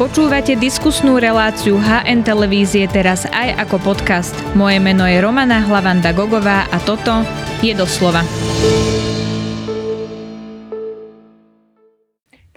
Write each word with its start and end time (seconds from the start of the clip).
Počúvate 0.00 0.56
diskusnú 0.56 1.20
reláciu 1.20 1.76
HN 1.76 2.24
Televízie 2.24 2.88
teraz 2.88 3.28
aj 3.28 3.68
ako 3.68 3.92
podcast. 3.92 4.32
Moje 4.56 4.80
meno 4.80 5.04
je 5.04 5.20
Romana 5.20 5.60
Hlavanda 5.60 6.16
Gogová 6.16 6.64
a 6.72 6.80
toto 6.80 7.20
je 7.60 7.76
doslova. 7.76 8.24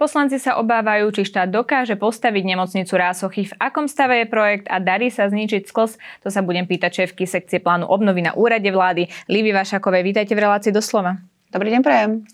Poslanci 0.00 0.40
sa 0.40 0.56
obávajú, 0.56 1.12
či 1.12 1.28
štát 1.28 1.52
dokáže 1.52 2.00
postaviť 2.00 2.48
nemocnicu 2.48 2.96
Rásochy, 2.96 3.52
v 3.52 3.54
akom 3.60 3.92
stave 3.92 4.24
je 4.24 4.32
projekt 4.32 4.64
a 4.72 4.80
darí 4.80 5.12
sa 5.12 5.28
zničiť 5.28 5.68
sklz. 5.68 6.24
To 6.24 6.32
sa 6.32 6.40
budem 6.40 6.64
pýtať 6.64 7.04
šéfky 7.04 7.28
sekcie 7.28 7.60
plánu 7.60 7.84
obnovy 7.84 8.24
na 8.24 8.32
úrade 8.32 8.72
vlády. 8.72 9.12
Livi 9.28 9.52
Vašakovej, 9.52 10.00
vítajte 10.00 10.32
v 10.32 10.48
relácii 10.48 10.72
doslova. 10.72 11.20
Dobrý 11.52 11.70
deň, 11.70 11.82
prajem. 11.84 12.24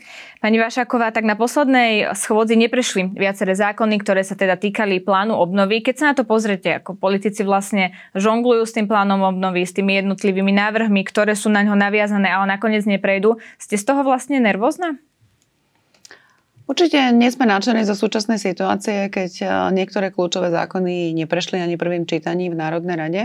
Pani 0.41 0.57
Vašáková, 0.57 1.13
tak 1.13 1.29
na 1.29 1.37
poslednej 1.37 2.17
schôdzi 2.17 2.57
neprešli 2.57 3.13
viaceré 3.13 3.53
zákony, 3.53 4.01
ktoré 4.01 4.25
sa 4.25 4.33
teda 4.33 4.57
týkali 4.57 5.05
plánu 5.05 5.37
obnovy. 5.37 5.85
Keď 5.85 5.95
sa 6.01 6.05
na 6.09 6.15
to 6.17 6.25
pozrete, 6.25 6.81
ako 6.81 6.97
politici 6.97 7.45
vlastne 7.45 7.93
žonglujú 8.17 8.65
s 8.65 8.73
tým 8.73 8.89
plánom 8.89 9.21
obnovy, 9.21 9.69
s 9.69 9.77
tými 9.77 10.01
jednotlivými 10.01 10.49
návrhmi, 10.57 11.05
ktoré 11.05 11.37
sú 11.37 11.53
na 11.53 11.61
ňo 11.61 11.77
naviazané, 11.77 12.33
ale 12.33 12.57
nakoniec 12.57 12.89
neprejdú, 12.89 13.37
ste 13.61 13.77
z 13.77 13.85
toho 13.85 14.01
vlastne 14.01 14.41
nervózna? 14.41 14.97
Určite 16.71 17.11
nie 17.11 17.27
sme 17.35 17.51
nadšení 17.51 17.83
zo 17.83 17.99
súčasnej 17.99 18.39
situácie, 18.39 19.11
keď 19.11 19.33
e, 19.43 19.47
niektoré 19.75 20.15
kľúčové 20.15 20.55
zákony 20.55 21.11
neprešli 21.19 21.59
ani 21.59 21.75
prvým 21.75 22.07
čítaním 22.07 22.55
v 22.55 22.63
Národnej 22.63 22.95
rade. 22.95 23.23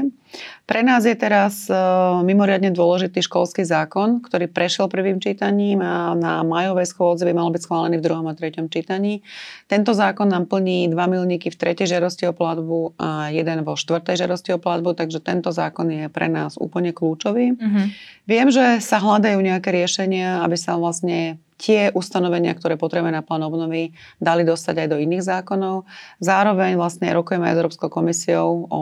Pre 0.65 0.81
nás 0.81 1.05
je 1.05 1.13
teraz 1.13 1.69
e, 1.69 1.77
mimoriadne 2.25 2.73
dôležitý 2.73 3.21
školský 3.21 3.61
zákon, 3.61 4.25
ktorý 4.25 4.49
prešiel 4.49 4.89
prvým 4.89 5.21
čítaním 5.21 5.77
a 5.85 6.17
na 6.17 6.41
majovej 6.41 6.89
schôdze 6.89 7.21
by 7.21 7.37
mal 7.37 7.53
byť 7.53 7.69
schválený 7.69 8.01
v 8.01 8.05
druhom 8.09 8.25
a 8.25 8.33
treťom 8.33 8.65
čítaní. 8.65 9.21
Tento 9.69 9.93
zákon 9.93 10.25
nám 10.25 10.49
plní 10.49 10.89
dva 10.89 11.05
milníky 11.05 11.53
v 11.53 11.59
tretej 11.61 11.85
žerosti 11.85 12.25
o 12.25 12.33
platbu 12.33 12.97
a 12.97 13.29
jeden 13.29 13.61
vo 13.61 13.77
štvrtej 13.77 14.25
žerosti 14.25 14.57
o 14.57 14.59
platbu, 14.59 14.97
takže 14.97 15.21
tento 15.21 15.53
zákon 15.53 15.85
je 15.93 16.09
pre 16.09 16.33
nás 16.33 16.57
úplne 16.57 16.97
kľúčový. 16.97 17.53
Mm-hmm. 17.53 17.85
Viem, 18.25 18.49
že 18.49 18.81
sa 18.81 18.97
hľadajú 18.97 19.37
nejaké 19.37 19.69
riešenia, 19.69 20.41
aby 20.41 20.57
sa 20.57 20.81
vlastne 20.81 21.37
tie 21.55 21.91
ustanovenia, 21.95 22.55
ktoré 22.55 22.75
potrebujeme 22.75 23.15
na 23.15 23.23
plán 23.23 23.43
obnovy, 23.47 23.95
dali 24.19 24.43
dostať 24.43 24.85
aj 24.85 24.87
do 24.91 24.97
iných 24.99 25.23
zákonov. 25.23 25.87
Zároveň 26.19 26.75
vlastne 26.75 27.11
rokujeme 27.15 27.47
aj 27.47 27.55
s 27.55 27.59
Európskou 27.63 27.89
komisiou 27.91 28.67
o 28.67 28.81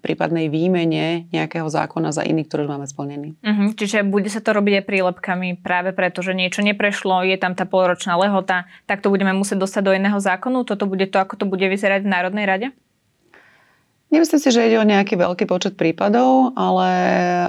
prípadnej 0.00 0.48
výmene 0.48 1.28
nejakého 1.28 1.68
zákona 1.68 2.10
za 2.10 2.24
iný, 2.24 2.48
ktorý 2.48 2.64
už 2.64 2.72
máme 2.72 2.86
splnený. 2.88 3.36
Uh-huh, 3.44 3.68
čiže 3.76 4.00
bude 4.00 4.32
sa 4.32 4.40
to 4.40 4.56
robiť 4.56 4.80
aj 4.80 4.88
prílepkami 4.88 5.48
práve 5.60 5.92
preto, 5.92 6.24
že 6.24 6.32
niečo 6.32 6.64
neprešlo, 6.64 7.28
je 7.28 7.36
tam 7.36 7.52
tá 7.52 7.68
polročná 7.68 8.16
lehota, 8.16 8.64
tak 8.88 9.04
to 9.04 9.12
budeme 9.12 9.36
musieť 9.36 9.60
dostať 9.60 9.82
do 9.84 9.92
iného 9.92 10.16
zákonu? 10.16 10.64
Toto 10.64 10.88
bude 10.88 11.04
to, 11.04 11.20
ako 11.20 11.36
to 11.36 11.44
bude 11.44 11.68
vyzerať 11.68 12.08
v 12.08 12.12
Národnej 12.16 12.48
rade? 12.48 12.66
Nemyslím 14.10 14.42
si, 14.42 14.50
že 14.50 14.66
ide 14.66 14.74
o 14.74 14.82
nejaký 14.82 15.14
veľký 15.14 15.46
počet 15.46 15.78
prípadov, 15.78 16.50
ale 16.58 16.90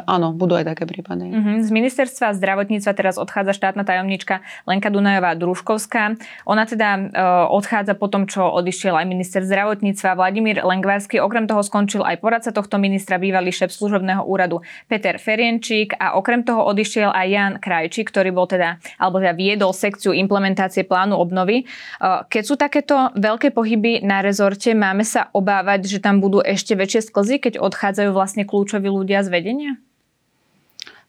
áno, 0.06 0.30
budú 0.30 0.54
aj 0.62 0.70
také 0.70 0.86
prípady. 0.86 1.34
Uh-huh. 1.34 1.58
Z 1.58 1.73
ministerstva 1.73 2.38
zdravotníctva 2.38 2.94
teraz 2.94 3.17
odchádza 3.17 3.58
štátna 3.58 3.81
tajomnička 3.81 4.45
Lenka 4.70 4.94
Dunajová 4.94 5.34
Družkovská. 5.34 6.22
Ona 6.45 6.70
teda 6.70 6.89
uh, 7.02 7.02
odchádza 7.50 7.98
po 7.98 8.14
tom, 8.14 8.30
čo 8.30 8.45
odišiel 8.45 8.94
aj 8.94 9.09
minister 9.09 9.42
zdravotníctva 9.42 10.14
Vladimír 10.14 10.62
Lengvarský. 10.62 11.17
Okrem 11.17 11.50
toho 11.50 11.66
skončil 11.66 12.06
aj 12.06 12.22
poradca 12.22 12.54
tohto 12.54 12.78
ministra, 12.78 13.17
bývalý 13.17 13.50
šéf 13.50 13.73
služobného 13.73 14.22
úradu 14.22 14.62
Peter 14.86 15.17
Ferienčík 15.17 15.98
a 15.98 16.14
okrem 16.14 16.45
toho 16.45 16.62
odišiel 16.70 17.09
aj 17.09 17.26
Jan 17.26 17.54
Krajčík, 17.58 18.14
ktorý 18.14 18.30
bol 18.30 18.45
teda, 18.45 18.78
alebo 19.02 19.17
teda 19.17 19.34
viedol 19.34 19.73
sekciu 19.73 20.14
implementácie 20.14 20.86
plánu 20.86 21.17
obnovy. 21.17 21.66
Uh, 21.98 22.22
keď 22.30 22.44
sú 22.45 22.54
takéto 22.54 23.09
veľké 23.17 23.50
pohyby 23.50 24.06
na 24.06 24.22
rezorte, 24.22 24.78
máme 24.78 25.02
sa 25.02 25.34
obávať, 25.34 25.89
že 25.89 25.98
tam 25.98 26.22
budú 26.22 26.50
ešte 26.53 26.75
väčšie 26.75 27.07
sklzy, 27.07 27.35
keď 27.39 27.53
odchádzajú 27.63 28.11
vlastne 28.11 28.44
kľúčoví 28.44 28.91
ľudia 28.91 29.23
z 29.23 29.30
vedenia? 29.31 29.71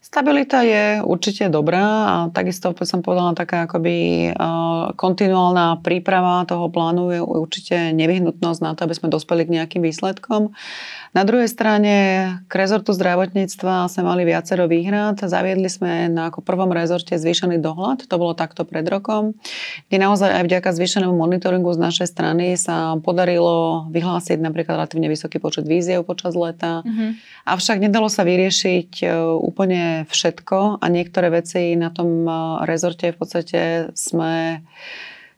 Stabilita 0.02 0.66
je 0.66 0.98
určite 0.98 1.46
dobrá 1.46 1.86
a 1.86 2.16
takisto 2.34 2.74
by 2.74 2.82
som 2.82 3.06
povedala 3.06 3.38
taká 3.38 3.70
akoby 3.70 4.28
kontinuálna 4.98 5.78
príprava 5.78 6.42
toho 6.42 6.66
plánu 6.74 7.14
je 7.14 7.20
určite 7.22 7.94
nevyhnutnosť 7.94 8.60
na 8.66 8.74
to, 8.74 8.82
aby 8.82 8.98
sme 8.98 9.14
dospeli 9.14 9.46
k 9.46 9.54
nejakým 9.62 9.78
výsledkom. 9.78 10.58
Na 11.12 11.28
druhej 11.28 11.44
strane 11.44 11.94
k 12.48 12.52
rezortu 12.56 12.96
zdravotníctva 12.96 13.92
sme 13.92 14.08
mali 14.08 14.24
viacero 14.24 14.64
výhrad. 14.64 15.20
Zaviedli 15.20 15.68
sme 15.68 16.08
na 16.08 16.32
ako 16.32 16.40
prvom 16.40 16.72
rezorte 16.72 17.20
zvýšený 17.20 17.60
dohľad, 17.60 18.08
to 18.08 18.16
bolo 18.16 18.32
takto 18.32 18.64
pred 18.64 18.88
rokom, 18.88 19.36
kde 19.92 19.98
naozaj 20.00 20.32
aj 20.32 20.44
vďaka 20.48 20.72
zvýšenému 20.72 21.12
monitoringu 21.12 21.68
z 21.76 21.84
našej 21.84 22.08
strany 22.08 22.56
sa 22.56 22.96
podarilo 23.04 23.84
vyhlásiť 23.92 24.40
napríklad 24.40 24.80
relatívne 24.80 25.12
vysoký 25.12 25.36
počet 25.36 25.68
víziev 25.68 26.08
počas 26.08 26.32
leta. 26.32 26.80
Mm-hmm. 26.80 27.10
Avšak 27.44 27.76
nedalo 27.84 28.08
sa 28.08 28.24
vyriešiť 28.24 28.90
e, 29.04 29.06
úplne 29.36 30.08
všetko 30.08 30.80
a 30.80 30.86
niektoré 30.88 31.28
veci 31.28 31.76
na 31.76 31.92
tom 31.92 32.24
e, 32.24 32.32
rezorte 32.64 33.12
v 33.12 33.16
podstate 33.20 33.60
sme 33.92 34.64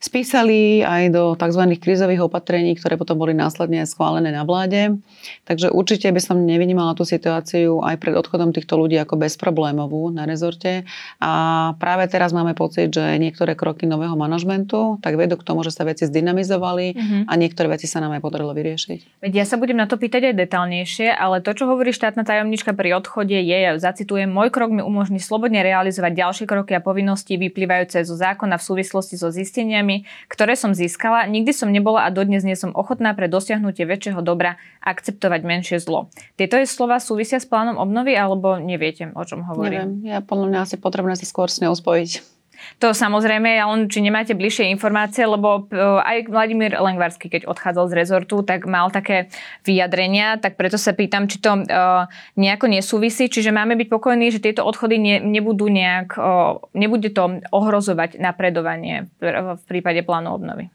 spísali 0.04 0.84
aj 0.84 1.02
do 1.16 1.32
tzv. 1.32 1.80
krízových 1.80 2.28
opatrení, 2.28 2.76
ktoré 2.76 3.00
potom 3.00 3.16
boli 3.16 3.32
následne 3.32 3.88
schválené 3.88 4.28
na 4.28 4.44
vláde. 4.44 5.00
Takže 5.48 5.72
určite 5.72 6.12
by 6.12 6.20
som 6.20 6.44
nevynímala 6.44 6.92
tú 6.92 7.08
situáciu 7.08 7.80
aj 7.80 7.96
pred 7.96 8.12
odchodom 8.12 8.52
týchto 8.52 8.76
ľudí 8.76 9.00
ako 9.00 9.16
bezproblémovú 9.16 10.12
na 10.12 10.28
rezorte. 10.28 10.84
A 11.24 11.32
práve 11.80 12.04
teraz 12.12 12.36
máme 12.36 12.52
pocit, 12.52 12.92
že 12.92 13.16
niektoré 13.16 13.56
kroky 13.56 13.88
nového 13.88 14.12
manažmentu 14.12 15.00
tak 15.00 15.16
vedú 15.16 15.40
k 15.40 15.46
tomu, 15.46 15.64
že 15.64 15.72
sa 15.72 15.88
veci 15.88 16.04
zdynamizovali 16.04 16.86
uh-huh. 16.92 17.22
a 17.24 17.32
niektoré 17.40 17.72
veci 17.72 17.88
sa 17.88 18.04
nám 18.04 18.12
aj 18.18 18.20
podarilo 18.20 18.52
vyriešiť. 18.52 19.24
Veď 19.24 19.32
ja 19.40 19.44
sa 19.48 19.56
budem 19.56 19.80
na 19.80 19.88
to 19.88 19.96
pýtať 19.96 20.34
aj 20.34 20.34
detálnejšie, 20.36 21.08
ale 21.16 21.40
to, 21.40 21.56
čo 21.56 21.64
hovorí 21.64 21.94
štátna 21.94 22.26
tajomnička 22.26 22.76
pri 22.76 22.98
odchode, 22.98 23.38
je, 23.38 23.56
ja 23.56 23.72
zacitujem, 23.80 24.28
môj 24.28 24.52
krok 24.52 24.68
mi 24.68 24.84
umožní 24.84 25.22
slobodne 25.22 25.64
realizovať 25.64 26.12
ďalšie 26.12 26.44
kroky 26.44 26.76
a 26.76 26.84
povinnosti 26.84 27.38
vyplývajúce 27.38 28.02
zo 28.04 28.18
zákona 28.18 28.58
v 28.58 28.64
súvislosti 28.66 29.14
so 29.14 29.30
zisteniami, 29.30 29.93
ktoré 30.26 30.58
som 30.58 30.74
získala, 30.74 31.30
nikdy 31.30 31.54
som 31.54 31.70
nebola 31.70 32.08
a 32.08 32.10
dodnes 32.10 32.42
nie 32.42 32.58
som 32.58 32.74
ochotná 32.74 33.14
pre 33.14 33.30
dosiahnutie 33.30 33.86
väčšieho 33.86 34.18
dobra 34.26 34.58
akceptovať 34.82 35.40
menšie 35.46 35.78
zlo. 35.78 36.10
Tieto 36.34 36.58
je 36.58 36.66
slova 36.66 36.98
súvisia 36.98 37.38
s 37.38 37.46
plánom 37.46 37.78
obnovy 37.78 38.18
alebo 38.18 38.58
neviete, 38.58 39.14
o 39.14 39.22
čom 39.22 39.46
hovorím? 39.46 40.02
Neviem, 40.02 40.10
ja 40.10 40.18
podľa 40.18 40.46
mňa 40.50 40.60
asi 40.66 40.76
potrebné 40.82 41.14
sa 41.14 41.28
skôr 41.28 41.46
s 41.46 41.62
ňou 41.62 41.78
spojiť. 41.78 42.33
To 42.82 42.92
samozrejme, 42.92 43.46
ja 43.56 43.70
len 43.70 43.86
či 43.86 44.04
nemáte 44.04 44.36
bližšie 44.36 44.68
informácie, 44.74 45.24
lebo 45.24 45.70
e, 45.70 45.80
aj 45.80 46.28
Vladimír 46.28 46.76
Lengvarský, 46.76 47.30
keď 47.30 47.46
odchádzal 47.48 47.90
z 47.90 47.94
rezortu, 47.96 48.42
tak 48.44 48.66
mal 48.68 48.92
také 48.92 49.32
vyjadrenia, 49.62 50.36
tak 50.38 50.60
preto 50.60 50.76
sa 50.76 50.92
pýtam, 50.92 51.26
či 51.30 51.40
to 51.40 51.64
uh, 51.64 52.06
nejako 52.36 52.68
nesúvisí, 52.68 53.30
čiže 53.30 53.54
máme 53.54 53.78
byť 53.78 53.88
pokojní, 53.88 54.28
že 54.28 54.42
tieto 54.42 54.66
odchody 54.66 55.00
ne, 55.00 55.16
nebudú 55.22 55.70
nejak, 55.70 56.16
uh, 56.16 56.60
nebude 56.76 57.10
to 57.10 57.40
ohrozovať 57.50 58.20
napredovanie 58.20 59.08
v 59.20 59.62
prípade 59.64 60.04
plánu 60.04 60.34
obnovy. 60.34 60.68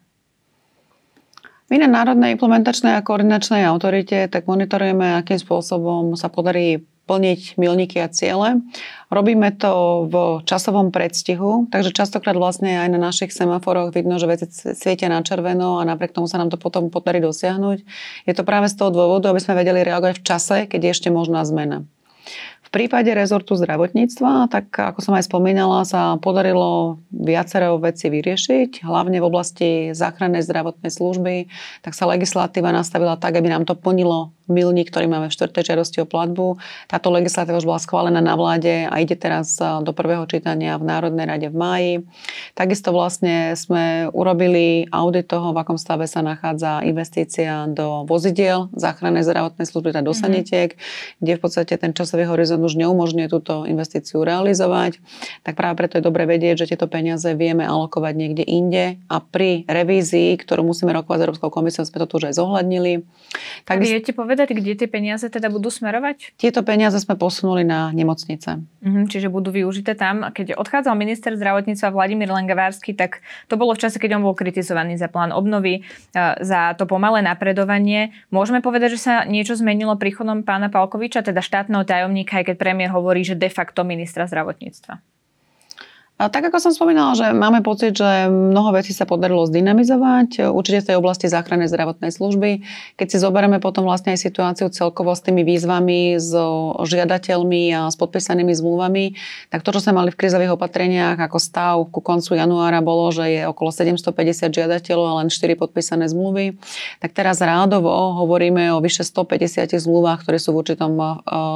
My 1.69 1.77
na 1.77 1.85
Národnej 1.85 2.33
implementačnej 2.33 2.97
a 2.97 3.05
koordinačnej 3.05 3.61
autorite 3.61 4.25
tak 4.25 4.49
monitorujeme, 4.49 5.21
akým 5.21 5.37
spôsobom 5.37 6.17
sa 6.17 6.25
podarí 6.25 6.81
plniť 7.09 7.57
milníky 7.57 7.97
a 7.97 8.07
ciele. 8.13 8.61
Robíme 9.09 9.49
to 9.57 10.05
v 10.05 10.15
časovom 10.45 10.93
predstihu, 10.93 11.65
takže 11.73 11.89
častokrát 11.89 12.37
vlastne 12.37 12.85
aj 12.85 12.93
na 12.93 13.01
našich 13.01 13.33
semaforoch 13.33 13.89
vidno, 13.89 14.21
že 14.21 14.29
veci 14.29 14.45
svietia 14.53 15.09
na 15.09 15.25
červeno 15.25 15.81
a 15.81 15.87
napriek 15.89 16.13
tomu 16.13 16.29
sa 16.29 16.37
nám 16.37 16.53
to 16.53 16.61
potom 16.61 16.93
podarí 16.93 17.17
dosiahnuť. 17.17 17.81
Je 18.29 18.33
to 18.37 18.45
práve 18.45 18.69
z 18.69 18.77
toho 18.77 18.93
dôvodu, 18.93 19.33
aby 19.33 19.41
sme 19.41 19.57
vedeli 19.57 19.81
reagovať 19.81 20.21
v 20.21 20.27
čase, 20.29 20.57
keď 20.69 20.79
je 20.85 20.93
ešte 20.93 21.09
možná 21.09 21.41
zmena. 21.41 21.89
V 22.69 22.77
prípade 22.77 23.09
rezortu 23.17 23.57
zdravotníctva, 23.57 24.45
tak 24.53 24.69
ako 24.69 25.01
som 25.01 25.17
aj 25.17 25.25
spomínala, 25.25 25.81
sa 25.89 26.21
podarilo 26.21 27.01
viacero 27.09 27.81
veci 27.81 28.13
vyriešiť, 28.13 28.85
hlavne 28.85 29.17
v 29.17 29.25
oblasti 29.25 29.69
záchrannej 29.97 30.45
zdravotnej 30.45 30.93
služby, 30.93 31.49
tak 31.81 31.97
sa 31.97 32.05
legislatíva 32.05 32.69
nastavila 32.69 33.17
tak, 33.17 33.41
aby 33.41 33.49
nám 33.49 33.65
to 33.65 33.73
plnilo 33.73 34.37
milník, 34.45 34.93
ktorý 34.93 35.09
máme 35.09 35.29
v 35.29 35.35
štvrtej 35.37 35.65
žiadosti 35.73 35.97
o 36.01 36.09
platbu. 36.09 36.61
Táto 36.89 37.09
legislatíva 37.09 37.61
už 37.61 37.69
bola 37.69 37.81
schválená 37.81 38.21
na 38.21 38.33
vláde 38.37 38.85
a 38.85 38.97
ide 39.01 39.17
teraz 39.17 39.57
do 39.57 39.89
prvého 39.93 40.25
čítania 40.25 40.77
v 40.77 40.89
Národnej 40.89 41.25
rade 41.25 41.47
v 41.49 41.57
máji. 41.57 41.93
Takisto 42.53 42.89
vlastne 42.89 43.53
sme 43.53 44.09
urobili 44.13 44.89
audit 44.89 45.29
toho, 45.29 45.53
v 45.53 45.61
akom 45.61 45.77
stave 45.77 46.05
sa 46.05 46.25
nachádza 46.25 46.81
investícia 46.85 47.65
do 47.69 48.05
vozidiel 48.09 48.73
záchrannej 48.73 49.25
zdravotnej 49.25 49.65
služby, 49.69 49.93
teda 49.93 50.01
do 50.01 50.13
mm-hmm. 50.13 50.21
sanitiek, 50.21 50.69
kde 51.21 51.33
v 51.37 51.41
podstate 51.41 51.73
ten 51.77 51.93
časový 51.93 52.25
horizont 52.25 52.58
horizont 52.59 52.69
už 52.69 52.75
neumožňuje 52.75 53.27
túto 53.31 53.63
investíciu 53.63 54.21
realizovať, 54.21 54.99
tak 55.41 55.55
práve 55.55 55.79
preto 55.79 55.97
je 55.97 56.03
dobre 56.03 56.27
vedieť, 56.27 56.65
že 56.65 56.75
tieto 56.75 56.91
peniaze 56.91 57.25
vieme 57.33 57.63
alokovať 57.63 58.13
niekde 58.13 58.43
inde 58.43 58.99
a 59.07 59.17
pri 59.23 59.63
revízii, 59.65 60.35
ktorú 60.37 60.67
musíme 60.67 60.91
rokovať 60.93 61.17
s 61.17 61.23
Európskou 61.25 61.49
komisiou, 61.49 61.87
sme 61.87 62.03
to 62.03 62.07
tu 62.07 62.13
už 62.19 62.29
aj 62.29 62.35
zohľadnili. 62.37 63.07
Tak 63.65 63.79
viete 63.81 64.11
povedať, 64.11 64.53
kde 64.53 64.75
tie 64.75 64.89
peniaze 64.89 65.25
teda 65.31 65.47
budú 65.49 65.71
smerovať? 65.71 66.35
Tieto 66.35 66.61
peniaze 66.61 66.99
sme 66.99 67.15
posunuli 67.15 67.63
na 67.63 67.89
nemocnice. 67.95 68.61
Mhm, 68.85 69.09
čiže 69.09 69.27
budú 69.31 69.51
využité 69.51 69.95
tam. 69.95 70.29
Keď 70.29 70.55
odchádzal 70.55 70.93
minister 70.95 71.33
zdravotníctva 71.35 71.93
Vladimír 71.93 72.29
Lengavársky, 72.29 72.93
tak 72.93 73.21
to 73.47 73.57
bolo 73.57 73.73
v 73.73 73.81
čase, 73.81 73.97
keď 73.97 74.19
on 74.19 74.25
bol 74.25 74.35
kritizovaný 74.37 74.95
za 74.95 75.09
plán 75.11 75.33
obnovy, 75.33 75.83
za 76.15 76.73
to 76.77 76.85
pomalé 76.85 77.21
napredovanie. 77.23 78.15
Môžeme 78.33 78.63
povedať, 78.63 78.97
že 78.97 78.99
sa 78.99 79.13
niečo 79.27 79.57
zmenilo 79.59 79.99
príchodom 79.99 80.41
pána 80.47 80.71
Palkoviča, 80.71 81.21
teda 81.21 81.43
štátneho 81.43 81.83
tajomníka, 81.83 82.41
aj 82.41 82.48
keď 82.49 82.57
premiér 82.57 82.89
hovorí, 82.97 83.21
že 83.21 83.37
de 83.37 83.53
facto 83.53 83.85
ministra 83.85 84.25
zdravotníctva? 84.25 84.97
Tak 86.19 86.51
ako 86.51 86.59
som 86.59 86.75
spomínala, 86.75 87.15
že 87.15 87.31
máme 87.31 87.63
pocit, 87.63 87.95
že 87.95 88.27
mnoho 88.27 88.75
vecí 88.75 88.91
sa 88.91 89.07
podarilo 89.07 89.47
zdynamizovať, 89.47 90.51
určite 90.51 90.83
v 90.83 90.87
tej 90.91 90.95
oblasti 90.99 91.31
záchrannej 91.31 91.71
zdravotnej 91.71 92.11
služby. 92.11 92.59
Keď 92.99 93.07
si 93.07 93.23
zoberieme 93.23 93.63
potom 93.63 93.87
vlastne 93.87 94.11
aj 94.11 94.27
situáciu 94.27 94.67
celkovo 94.67 95.15
s 95.15 95.23
tými 95.23 95.47
výzvami, 95.47 96.19
s 96.19 96.35
žiadateľmi 96.83 97.71
a 97.71 97.87
s 97.87 97.95
podpísanými 97.95 98.51
zmluvami, 98.51 99.15
tak 99.47 99.63
to, 99.63 99.71
čo 99.71 99.79
sme 99.79 99.95
mali 99.95 100.11
v 100.11 100.19
krizových 100.19 100.59
opatreniach 100.59 101.15
ako 101.23 101.39
stav 101.39 101.79
ku 101.87 102.03
koncu 102.03 102.35
januára 102.35 102.83
bolo, 102.83 103.15
že 103.15 103.39
je 103.39 103.41
okolo 103.47 103.71
750 103.71 104.51
žiadateľov 104.51 105.05
a 105.07 105.17
len 105.23 105.31
4 105.31 105.55
podpísané 105.55 106.11
zmluvy, 106.11 106.59
tak 106.99 107.15
teraz 107.15 107.39
rádovo 107.39 107.95
hovoríme 108.27 108.75
o 108.75 108.83
vyše 108.83 109.07
150 109.07 109.71
zmluvách, 109.71 110.27
ktoré 110.27 110.35
sú 110.35 110.51
v 110.51 110.67
určitom 110.67 110.99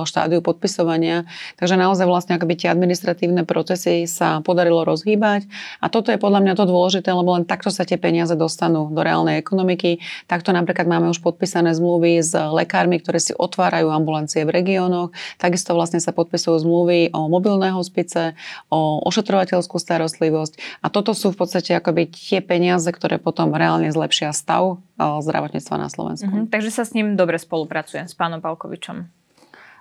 štádiu 0.07 0.39
podpisovania. 0.39 1.27
Takže 1.59 1.75
naozaj 1.75 2.07
vlastne 2.07 2.39
akoby 2.39 2.63
tie 2.63 2.71
administratívne 2.71 3.43
procesy 3.43 4.07
sa 4.07 4.39
podarilo 4.53 4.85
rozhýbať. 4.85 5.49
A 5.81 5.89
toto 5.89 6.13
je 6.13 6.21
podľa 6.21 6.45
mňa 6.45 6.53
to 6.53 6.69
dôležité, 6.69 7.09
lebo 7.09 7.33
len 7.33 7.49
takto 7.49 7.73
sa 7.73 7.81
tie 7.81 7.97
peniaze 7.97 8.37
dostanú 8.37 8.93
do 8.93 9.01
reálnej 9.01 9.41
ekonomiky. 9.41 9.97
Takto 10.29 10.53
napríklad 10.53 10.85
máme 10.85 11.09
už 11.09 11.25
podpísané 11.25 11.73
zmluvy 11.73 12.21
s 12.21 12.37
lekármi, 12.37 13.01
ktoré 13.01 13.17
si 13.17 13.33
otvárajú 13.33 13.89
ambulancie 13.89 14.45
v 14.45 14.53
regiónoch. 14.53 15.09
Takisto 15.41 15.73
vlastne 15.73 15.97
sa 15.97 16.13
podpisujú 16.13 16.61
zmluvy 16.61 17.09
o 17.17 17.25
mobilné 17.25 17.73
hospice, 17.73 18.37
o 18.69 19.01
ošetrovateľskú 19.09 19.81
starostlivosť. 19.81 20.85
A 20.85 20.93
toto 20.93 21.17
sú 21.17 21.33
v 21.33 21.41
podstate 21.41 21.73
akoby 21.73 22.13
tie 22.13 22.45
peniaze, 22.45 22.85
ktoré 22.85 23.17
potom 23.17 23.49
reálne 23.57 23.89
zlepšia 23.89 24.29
stav 24.29 24.77
zdravotníctva 24.99 25.75
na 25.81 25.89
Slovensku. 25.89 26.29
Mm-hmm, 26.29 26.53
takže 26.53 26.69
sa 26.69 26.85
s 26.85 26.93
ním 26.93 27.17
dobre 27.17 27.41
spolupracuje, 27.41 28.05
s 28.05 28.13
pánom 28.13 28.37
Palkovičom. 28.37 29.22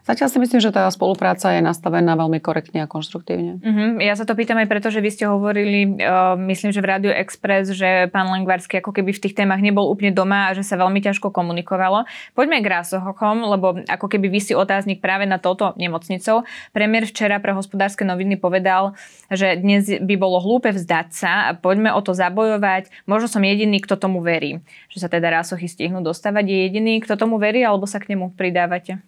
Zatiaľ 0.02 0.28
si 0.34 0.38
myslím, 0.42 0.58
že 0.58 0.74
tá 0.74 0.90
spolupráca 0.90 1.54
je 1.54 1.62
nastavená 1.62 2.18
veľmi 2.18 2.42
korektne 2.42 2.82
a 2.82 2.90
konštruktívne. 2.90 3.62
Uh-huh. 3.62 4.02
Ja 4.02 4.18
sa 4.18 4.26
to 4.26 4.34
pýtam 4.34 4.58
aj 4.58 4.66
preto, 4.66 4.90
že 4.90 4.98
vy 4.98 5.14
ste 5.14 5.30
hovorili, 5.30 5.94
uh, 6.02 6.34
myslím, 6.34 6.74
že 6.74 6.82
v 6.82 6.90
Radio 6.90 7.12
Express, 7.14 7.70
že 7.70 8.10
pán 8.10 8.26
Lengvarsky 8.26 8.82
ako 8.82 8.90
keby 8.90 9.14
v 9.14 9.22
tých 9.22 9.38
témach 9.38 9.62
nebol 9.62 9.86
úplne 9.86 10.10
doma 10.10 10.50
a 10.50 10.58
že 10.58 10.66
sa 10.66 10.74
veľmi 10.74 10.98
ťažko 10.98 11.30
komunikovalo. 11.30 12.02
Poďme 12.34 12.58
k 12.58 12.66
Rásochokom, 12.66 13.46
lebo 13.46 13.78
ako 13.86 14.06
keby 14.10 14.26
vysí 14.26 14.58
otáznik 14.58 14.98
práve 14.98 15.22
na 15.22 15.38
touto 15.38 15.70
nemocnicou. 15.78 16.42
Premiér 16.74 17.06
včera 17.06 17.38
pre 17.38 17.54
hospodárske 17.54 18.02
noviny 18.02 18.34
povedal, 18.42 18.98
že 19.30 19.54
dnes 19.54 19.86
by 19.86 20.14
bolo 20.18 20.42
hlúpe 20.42 20.74
vzdať 20.74 21.08
sa 21.14 21.32
a 21.46 21.50
poďme 21.54 21.94
o 21.94 22.02
to 22.02 22.10
zabojovať. 22.10 22.90
Možno 23.06 23.30
som 23.30 23.46
jediný, 23.46 23.78
kto 23.78 23.94
tomu 23.94 24.18
verí, 24.18 24.58
že 24.90 24.98
sa 24.98 25.06
teda 25.06 25.30
Rásochy 25.30 25.70
stihnú 25.70 26.02
dostávať. 26.02 26.50
Je 26.50 26.58
jediný, 26.66 26.98
kto 26.98 27.14
tomu 27.14 27.38
verí, 27.38 27.62
alebo 27.62 27.86
sa 27.86 28.02
k 28.02 28.10
nemu 28.18 28.34
pridávate? 28.34 28.98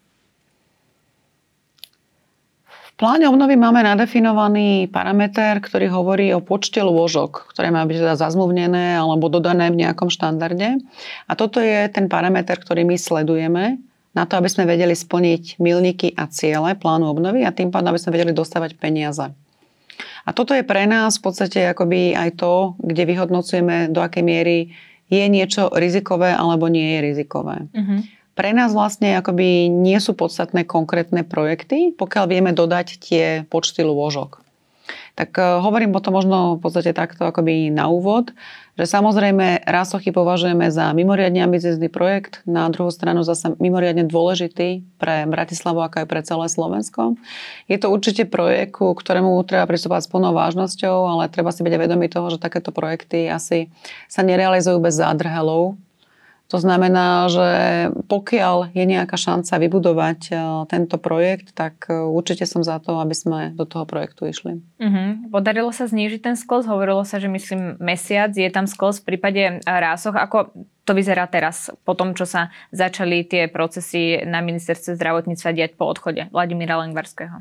Pláne 2.95 3.27
obnovy 3.27 3.59
máme 3.59 3.83
nadefinovaný 3.83 4.87
parameter, 4.87 5.59
ktorý 5.59 5.91
hovorí 5.91 6.31
o 6.31 6.39
počte 6.39 6.79
lôžok, 6.79 7.51
ktoré 7.51 7.75
má 7.75 7.83
byť 7.83 7.97
teda 7.99 8.15
zazmluvnené 8.15 8.95
alebo 8.95 9.27
dodané 9.27 9.75
v 9.75 9.83
nejakom 9.83 10.07
štandarde. 10.15 10.79
A 11.27 11.33
toto 11.35 11.59
je 11.59 11.91
ten 11.91 12.07
parameter, 12.07 12.55
ktorý 12.55 12.87
my 12.87 12.95
sledujeme 12.95 13.83
na 14.15 14.31
to, 14.31 14.39
aby 14.39 14.47
sme 14.47 14.71
vedeli 14.71 14.95
splniť 14.95 15.59
milníky 15.59 16.15
a 16.15 16.31
ciele 16.31 16.79
plánu 16.79 17.11
obnovy 17.11 17.43
a 17.43 17.51
tým 17.51 17.75
pádom, 17.75 17.91
aby 17.91 17.99
sme 17.99 18.15
vedeli 18.15 18.31
dostávať 18.31 18.79
peniaze. 18.79 19.27
A 20.25 20.31
toto 20.31 20.55
je 20.55 20.63
pre 20.63 20.87
nás 20.87 21.19
v 21.19 21.25
podstate 21.27 21.67
akoby 21.67 22.15
aj 22.15 22.39
to, 22.39 22.79
kde 22.79 23.11
vyhodnocujeme, 23.11 23.91
do 23.91 24.01
akej 24.07 24.23
miery 24.23 24.71
je 25.11 25.25
niečo 25.27 25.69
rizikové 25.75 26.31
alebo 26.31 26.71
nie 26.71 26.95
je 26.95 27.01
rizikové. 27.11 27.67
Uh-huh. 27.75 28.01
Pre 28.35 28.51
nás 28.51 28.75
vlastne 28.75 29.15
akoby 29.15 29.71
nie 29.71 29.99
sú 30.03 30.19
podstatné 30.19 30.67
konkrétne 30.67 31.23
projekty, 31.23 31.95
pokiaľ 31.95 32.25
vieme 32.27 32.51
dodať 32.51 32.99
tie 32.99 33.25
počty 33.47 33.87
lôžok. 33.87 34.43
Tak 35.15 35.39
uh, 35.39 35.63
hovorím 35.63 35.95
o 35.95 36.03
tom 36.03 36.19
možno 36.19 36.59
v 36.59 36.61
podstate 36.61 36.91
takto 36.91 37.31
akoby 37.31 37.71
na 37.71 37.87
úvod, 37.87 38.35
že 38.75 38.91
samozrejme 38.91 39.63
Rásochy 39.63 40.11
považujeme 40.11 40.67
za 40.75 40.91
mimoriadne 40.91 41.47
ambiciozný 41.47 41.87
projekt, 41.87 42.43
na 42.43 42.67
druhú 42.67 42.91
stranu 42.91 43.23
zase 43.23 43.55
mimoriadne 43.63 44.03
dôležitý 44.11 44.83
pre 44.99 45.31
Bratislavu, 45.31 45.79
ako 45.79 46.03
aj 46.03 46.07
pre 46.11 46.21
celé 46.27 46.47
Slovensko. 46.51 47.15
Je 47.71 47.79
to 47.79 47.95
určite 47.95 48.27
projekt, 48.27 48.75
ku 48.75 48.91
ktorému 48.91 49.39
treba 49.47 49.71
pristúpať 49.71 50.05
s 50.05 50.11
plnou 50.11 50.35
vážnosťou, 50.35 51.07
ale 51.07 51.31
treba 51.31 51.55
si 51.55 51.63
byť 51.63 51.75
vedomý 51.79 52.11
toho, 52.11 52.35
že 52.35 52.43
takéto 52.43 52.75
projekty 52.75 53.31
asi 53.31 53.71
sa 54.11 54.27
nerealizujú 54.27 54.83
bez 54.83 54.99
zádrhelov 54.99 55.79
to 56.45 56.61
znamená, 56.61 57.33
že 57.33 57.49
pokiaľ 58.05 58.77
je 58.77 58.85
nejaká 58.85 59.17
šanca 59.17 59.57
vybudovať 59.57 60.21
e, 60.29 60.33
tento 60.69 61.01
projekt, 61.01 61.57
tak 61.57 61.89
e, 61.89 61.97
určite 61.97 62.45
som 62.45 62.61
za 62.61 62.77
to, 62.85 63.01
aby 63.01 63.17
sme 63.17 63.39
do 63.57 63.65
toho 63.65 63.89
projektu 63.89 64.29
išli. 64.29 64.61
Uh-huh. 64.77 65.09
Podarilo 65.33 65.73
sa 65.73 65.89
znížiť 65.89 66.21
ten 66.21 66.37
sklos? 66.37 66.69
Hovorilo 66.69 67.01
sa, 67.09 67.17
že 67.17 67.33
myslím 67.33 67.81
mesiac 67.81 68.37
je 68.37 68.47
tam 68.53 68.69
sklos 68.69 69.01
v 69.01 69.17
prípade 69.17 69.41
e, 69.41 69.53
rásoch. 69.65 70.13
Ako 70.13 70.53
to 70.85 70.93
vyzerá 70.93 71.25
teraz, 71.33 71.73
po 71.81 71.97
tom, 71.97 72.13
čo 72.13 72.29
sa 72.29 72.53
začali 72.69 73.25
tie 73.25 73.49
procesy 73.49 74.21
na 74.29 74.45
ministerstve 74.45 75.01
zdravotníctva 75.01 75.51
diať 75.57 75.73
po 75.81 75.89
odchode 75.89 76.29
Vladimíra 76.29 76.77
Lengvarského? 76.77 77.41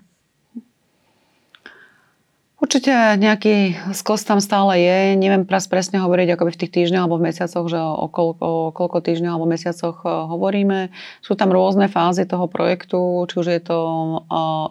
Určite 2.73 3.21
nejaký 3.21 3.77
sklos 3.93 4.25
tam 4.25 4.41
stále 4.41 4.81
je. 4.81 5.13
Neviem 5.13 5.45
pras 5.45 5.69
presne 5.69 6.01
hovoriť 6.01 6.33
ako 6.33 6.49
v 6.49 6.57
tých 6.57 6.73
týždňoch 6.73 7.05
alebo 7.05 7.21
v 7.21 7.29
mesiacoch, 7.29 7.69
že 7.69 7.77
o, 7.77 8.09
koľko, 8.09 8.41
o 8.41 8.73
koľko 8.73 8.97
týždňov 8.97 9.29
alebo 9.29 9.45
mesiacoch 9.45 10.01
e, 10.01 10.09
hovoríme. 10.09 10.89
Sú 11.21 11.37
tam 11.37 11.53
rôzne 11.53 11.85
fázy 11.85 12.25
toho 12.25 12.49
projektu, 12.49 13.29
či 13.29 13.35
už 13.37 13.45
je 13.45 13.61
to 13.61 13.77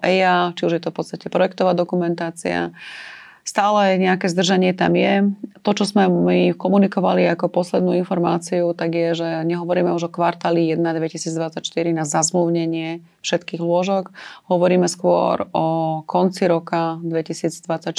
EIA, 0.03 0.51
či 0.59 0.67
už 0.67 0.73
je 0.75 0.83
to 0.83 0.91
v 0.91 0.99
podstate 0.99 1.31
projektová 1.31 1.79
dokumentácia. 1.79 2.75
Stále 3.43 3.99
nejaké 3.99 4.31
zdržanie 4.31 4.71
tam 4.71 4.95
je. 4.95 5.35
To, 5.63 5.71
čo 5.75 5.87
sme 5.87 6.07
my 6.07 6.55
komunikovali 6.55 7.27
ako 7.31 7.51
poslednú 7.51 7.95
informáciu, 7.99 8.71
tak 8.75 8.95
je, 8.95 9.19
že 9.19 9.29
nehovoríme 9.47 9.91
už 9.95 10.11
o 10.11 10.15
kvartáli 10.15 10.75
1 10.75 10.83
2024 10.83 11.59
na 11.91 12.03
zazmluvnenie 12.07 13.03
všetkých 13.23 13.63
lôžok. 13.63 14.11
Hovoríme 14.51 14.91
skôr 14.91 15.47
o 15.55 15.67
konci 16.03 16.51
roka 16.51 16.99
2024. 17.07 17.95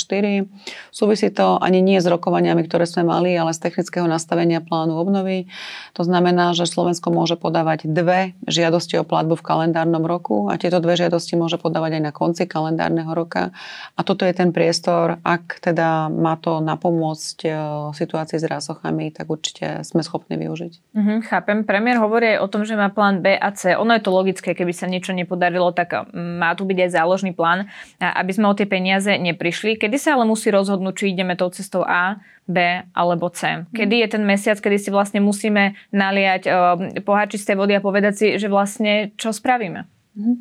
Súvisí 0.91 1.27
to 1.31 1.55
ani 1.63 1.79
nie 1.79 2.03
s 2.03 2.07
rokovaniami, 2.07 2.67
ktoré 2.67 2.83
sme 2.83 3.07
mali, 3.07 3.31
ale 3.31 3.55
z 3.55 3.63
technického 3.63 4.03
nastavenia 4.03 4.59
plánu 4.59 4.99
obnovy. 4.99 5.47
To 5.95 6.03
znamená, 6.03 6.51
že 6.51 6.67
Slovensko 6.67 7.15
môže 7.15 7.39
podávať 7.39 7.87
dve 7.87 8.35
žiadosti 8.43 8.99
o 8.99 9.07
platbu 9.07 9.39
v 9.39 9.47
kalendárnom 9.47 10.03
roku 10.03 10.51
a 10.51 10.59
tieto 10.59 10.83
dve 10.83 10.99
žiadosti 10.99 11.39
môže 11.39 11.55
podávať 11.55 11.99
aj 11.99 12.03
na 12.03 12.11
konci 12.11 12.43
kalendárneho 12.43 13.15
roka. 13.15 13.55
A 13.95 14.03
toto 14.03 14.27
je 14.27 14.35
ten 14.35 14.51
priestor, 14.51 15.23
ak 15.33 15.65
teda 15.65 16.13
má 16.13 16.37
to 16.37 16.61
napomôcť 16.61 17.37
e, 17.45 17.49
situácii 17.97 18.37
s 18.37 18.45
rásochami, 18.45 19.09
tak 19.09 19.25
určite 19.25 19.81
sme 19.81 20.05
schopní 20.05 20.37
využiť. 20.37 20.93
Mm-hmm, 20.93 21.17
chápem. 21.25 21.65
Premiér 21.65 21.97
hovorí 21.97 22.37
aj 22.37 22.39
o 22.45 22.47
tom, 22.53 22.61
že 22.61 22.77
má 22.77 22.93
plán 22.93 23.25
B 23.25 23.33
a 23.33 23.49
C. 23.51 23.73
Ono 23.73 23.89
je 23.97 24.03
to 24.05 24.13
logické, 24.13 24.53
keby 24.53 24.73
sa 24.75 24.85
niečo 24.85 25.11
nepodarilo, 25.17 25.73
tak 25.73 26.13
má 26.13 26.53
tu 26.53 26.69
byť 26.69 26.77
aj 26.85 26.89
záložný 26.93 27.31
plán, 27.33 27.65
aby 27.97 28.31
sme 28.31 28.45
o 28.49 28.57
tie 28.57 28.69
peniaze 28.69 29.09
neprišli. 29.09 29.81
Kedy 29.81 29.97
sa 29.97 30.13
ale 30.13 30.29
musí 30.29 30.53
rozhodnúť, 30.53 30.93
či 30.93 31.05
ideme 31.17 31.33
tou 31.33 31.49
cestou 31.49 31.81
A, 31.81 32.21
B 32.43 32.59
alebo 32.91 33.31
C. 33.31 33.63
Kedy 33.71 34.03
je 34.03 34.07
ten 34.19 34.23
mesiac, 34.27 34.59
kedy 34.59 34.75
si 34.75 34.89
vlastne 34.91 35.23
musíme 35.23 35.79
naliať 35.95 36.43
uh, 36.47 36.75
poháči 37.01 37.39
z 37.39 37.47
tej 37.47 37.55
vody 37.55 37.73
a 37.79 37.83
povedať 37.83 38.13
si, 38.13 38.27
že 38.35 38.51
vlastne 38.51 39.15
čo 39.15 39.31
spravíme? 39.31 39.87
Mm-hmm. 40.13 40.35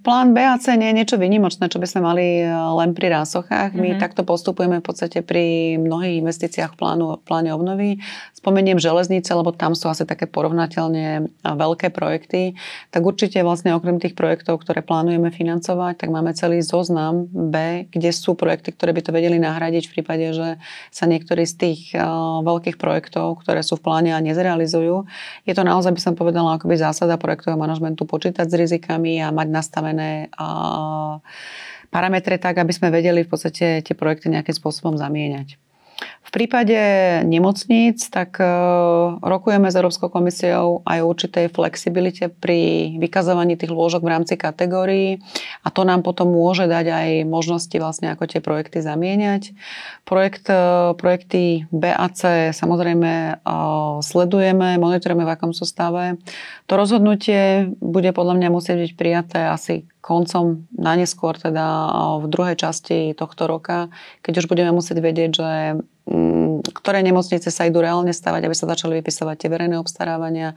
Plán 0.00 0.32
BAC 0.32 0.64
nie 0.80 0.88
je 0.88 0.96
niečo 0.96 1.16
vynimočné, 1.20 1.68
čo 1.68 1.76
by 1.76 1.84
sme 1.84 2.00
mali 2.00 2.26
e, 2.40 2.48
len 2.48 2.96
pri 2.96 3.12
rásochách. 3.12 3.76
My 3.76 3.92
mm-hmm. 3.92 4.00
takto 4.00 4.24
postupujeme 4.24 4.80
v 4.80 4.86
podstate 4.88 5.20
pri 5.20 5.76
mnohých 5.76 6.24
investíciách 6.24 6.72
v 6.72 6.78
plánu, 6.80 7.20
pláne 7.28 7.52
obnovy. 7.52 8.00
Spomeniem 8.32 8.80
železnice, 8.80 9.28
lebo 9.36 9.52
tam 9.52 9.76
sú 9.76 9.92
asi 9.92 10.08
také 10.08 10.24
porovnateľne 10.24 11.28
veľké 11.44 11.92
projekty. 11.92 12.56
Tak 12.88 13.04
určite 13.04 13.44
vlastne 13.44 13.76
okrem 13.76 14.00
tých 14.00 14.16
projektov, 14.16 14.64
ktoré 14.64 14.80
plánujeme 14.80 15.28
financovať, 15.28 16.00
tak 16.00 16.08
máme 16.08 16.32
celý 16.32 16.64
zoznam 16.64 17.28
B, 17.28 17.84
kde 17.92 18.16
sú 18.16 18.32
projekty, 18.32 18.72
ktoré 18.72 18.96
by 18.96 19.02
to 19.04 19.12
vedeli 19.12 19.36
nahradiť 19.36 19.92
v 19.92 19.92
prípade, 20.00 20.26
že 20.32 20.48
sa 20.88 21.04
niektorý 21.04 21.44
z 21.44 21.54
tých 21.56 21.80
uh, 21.92 22.40
veľkých 22.40 22.80
projektov, 22.80 23.44
ktoré 23.44 23.60
sú 23.60 23.76
v 23.76 23.84
pláne 23.92 24.10
a 24.16 24.24
nezrealizujú. 24.24 25.04
Je 25.44 25.52
to 25.52 25.64
naozaj, 25.66 25.92
by 25.92 26.00
som 26.00 26.14
povedala, 26.16 26.56
akoby 26.56 26.80
zásada 26.80 27.20
projektového 27.20 27.60
manažmentu 27.60 28.08
počítať 28.08 28.48
s 28.48 28.54
rizikami 28.56 29.20
a 29.20 29.33
mať 29.34 29.48
nastavené 29.50 30.30
parametre 31.90 32.38
tak, 32.38 32.62
aby 32.62 32.72
sme 32.72 32.94
vedeli 32.94 33.26
v 33.26 33.30
podstate 33.30 33.82
tie 33.82 33.94
projekty 33.94 34.30
nejakým 34.30 34.54
spôsobom 34.54 34.94
zamieňať. 34.94 35.58
V 36.24 36.30
prípade 36.32 36.80
nemocníc, 37.28 38.08
tak 38.08 38.40
e, 38.40 38.48
rokujeme 39.20 39.68
s 39.68 39.76
Európskou 39.76 40.08
komisiou 40.08 40.80
aj 40.88 41.04
o 41.04 41.08
určitej 41.12 41.52
flexibilite 41.52 42.32
pri 42.32 42.92
vykazovaní 42.96 43.60
tých 43.60 43.68
lôžok 43.68 44.00
v 44.00 44.12
rámci 44.12 44.34
kategórií 44.40 45.20
a 45.60 45.68
to 45.68 45.84
nám 45.84 46.00
potom 46.00 46.32
môže 46.32 46.64
dať 46.64 46.86
aj 46.88 47.08
možnosti 47.28 47.76
vlastne, 47.76 48.08
ako 48.08 48.24
tie 48.24 48.40
projekty 48.40 48.80
zamieňať. 48.80 49.52
Projekt, 50.08 50.48
e, 50.48 50.96
projekty 50.96 51.68
B 51.68 51.92
a 51.92 52.08
C 52.08 52.56
samozrejme 52.56 53.12
e, 53.12 53.52
sledujeme, 54.00 54.80
monitorujeme 54.80 55.28
v 55.28 55.34
akom 55.36 55.52
sú 55.52 55.68
stave. 55.68 56.16
To 56.68 56.80
rozhodnutie 56.80 57.68
bude 57.84 58.08
podľa 58.16 58.40
mňa 58.40 58.48
musieť 58.48 58.76
byť 58.80 58.92
prijaté 58.96 59.40
asi 59.44 59.84
koncom, 60.00 60.68
na 60.76 60.96
neskôr 60.96 61.36
teda 61.36 61.64
v 62.20 62.28
druhej 62.28 62.56
časti 62.60 63.16
tohto 63.16 63.48
roka, 63.48 63.88
keď 64.20 64.44
už 64.44 64.46
budeme 64.52 64.72
musieť 64.76 65.00
vedieť, 65.00 65.30
že 65.32 65.50
ktoré 66.64 67.00
nemocnice 67.00 67.48
sa 67.48 67.64
idú 67.64 67.80
reálne 67.80 68.12
stavať, 68.12 68.42
aby 68.44 68.54
sa 68.56 68.68
začali 68.68 69.00
vypisovať 69.00 69.36
tie 69.40 69.48
verejné 69.48 69.80
obstarávania. 69.80 70.52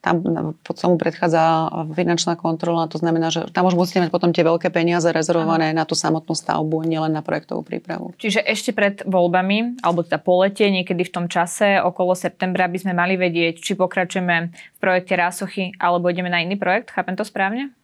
Tam 0.00 0.22
pod 0.62 0.76
tomu 0.78 0.96
predchádza 1.02 1.66
finančná 1.90 2.38
kontrola, 2.38 2.86
to 2.86 3.00
znamená, 3.00 3.26
že 3.34 3.50
tam 3.50 3.66
už 3.66 3.74
musíte 3.74 3.98
mať 3.98 4.14
potom 4.14 4.30
tie 4.30 4.46
veľké 4.46 4.70
peniaze 4.70 5.10
rezervované 5.10 5.74
na 5.74 5.82
tú 5.82 5.98
samotnú 5.98 6.30
stavbu, 6.30 6.86
nielen 6.86 7.10
na 7.10 7.26
projektovú 7.26 7.66
prípravu. 7.66 8.14
Čiže 8.14 8.44
ešte 8.46 8.70
pred 8.70 9.02
voľbami, 9.02 9.82
alebo 9.82 10.06
teda 10.06 10.22
po 10.22 10.46
lete, 10.46 10.62
niekedy 10.70 11.02
v 11.02 11.12
tom 11.12 11.26
čase, 11.26 11.82
okolo 11.82 12.14
septembra 12.14 12.70
by 12.70 12.78
sme 12.78 12.94
mali 12.94 13.18
vedieť, 13.18 13.58
či 13.58 13.74
pokračujeme 13.74 14.36
v 14.54 14.78
projekte 14.78 15.18
Rásochy, 15.18 15.74
alebo 15.82 16.06
ideme 16.06 16.30
na 16.30 16.38
iný 16.38 16.54
projekt. 16.54 16.94
Chápem 16.94 17.18
to 17.18 17.26
správne? 17.26 17.74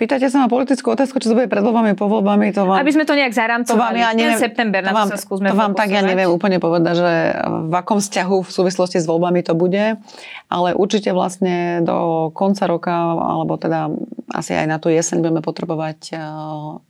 Pýtate 0.00 0.32
sa 0.32 0.40
ma 0.40 0.48
politickú 0.48 0.96
otázku, 0.96 1.20
čo 1.20 1.28
to 1.28 1.36
bude 1.36 1.52
pred 1.52 1.60
voľbami, 1.60 1.92
po 1.92 2.08
voľbami, 2.08 2.48
to 2.56 2.64
vám... 2.64 2.80
Aby 2.80 2.96
sme 2.96 3.04
to 3.04 3.12
nejak 3.12 3.36
zaramcovali. 3.36 3.76
To 3.76 3.76
vám 3.76 3.96
ja 4.00 4.10
neviem, 4.16 4.40
september, 4.40 4.80
na 4.80 4.88
to, 4.88 4.96
vám, 4.96 5.08
to 5.12 5.12
sa 5.12 5.18
skúsme 5.20 5.52
To 5.52 5.56
vám 5.60 5.76
tak 5.76 5.92
ja 5.92 6.00
neviem 6.00 6.32
úplne 6.32 6.56
povedať, 6.56 6.94
že 6.96 7.12
v 7.68 7.74
akom 7.76 8.00
vzťahu 8.00 8.36
v 8.40 8.50
súvislosti 8.50 8.96
s 8.96 9.04
voľbami 9.04 9.44
to 9.44 9.52
bude, 9.52 10.00
ale 10.48 10.68
určite 10.72 11.12
vlastne 11.12 11.84
do 11.84 12.32
konca 12.32 12.64
roka, 12.64 12.94
alebo 13.20 13.60
teda 13.60 13.92
asi 14.32 14.56
aj 14.56 14.64
na 14.64 14.80
tú 14.80 14.88
jeseň 14.88 15.20
budeme 15.20 15.44
potrebovať 15.44 16.16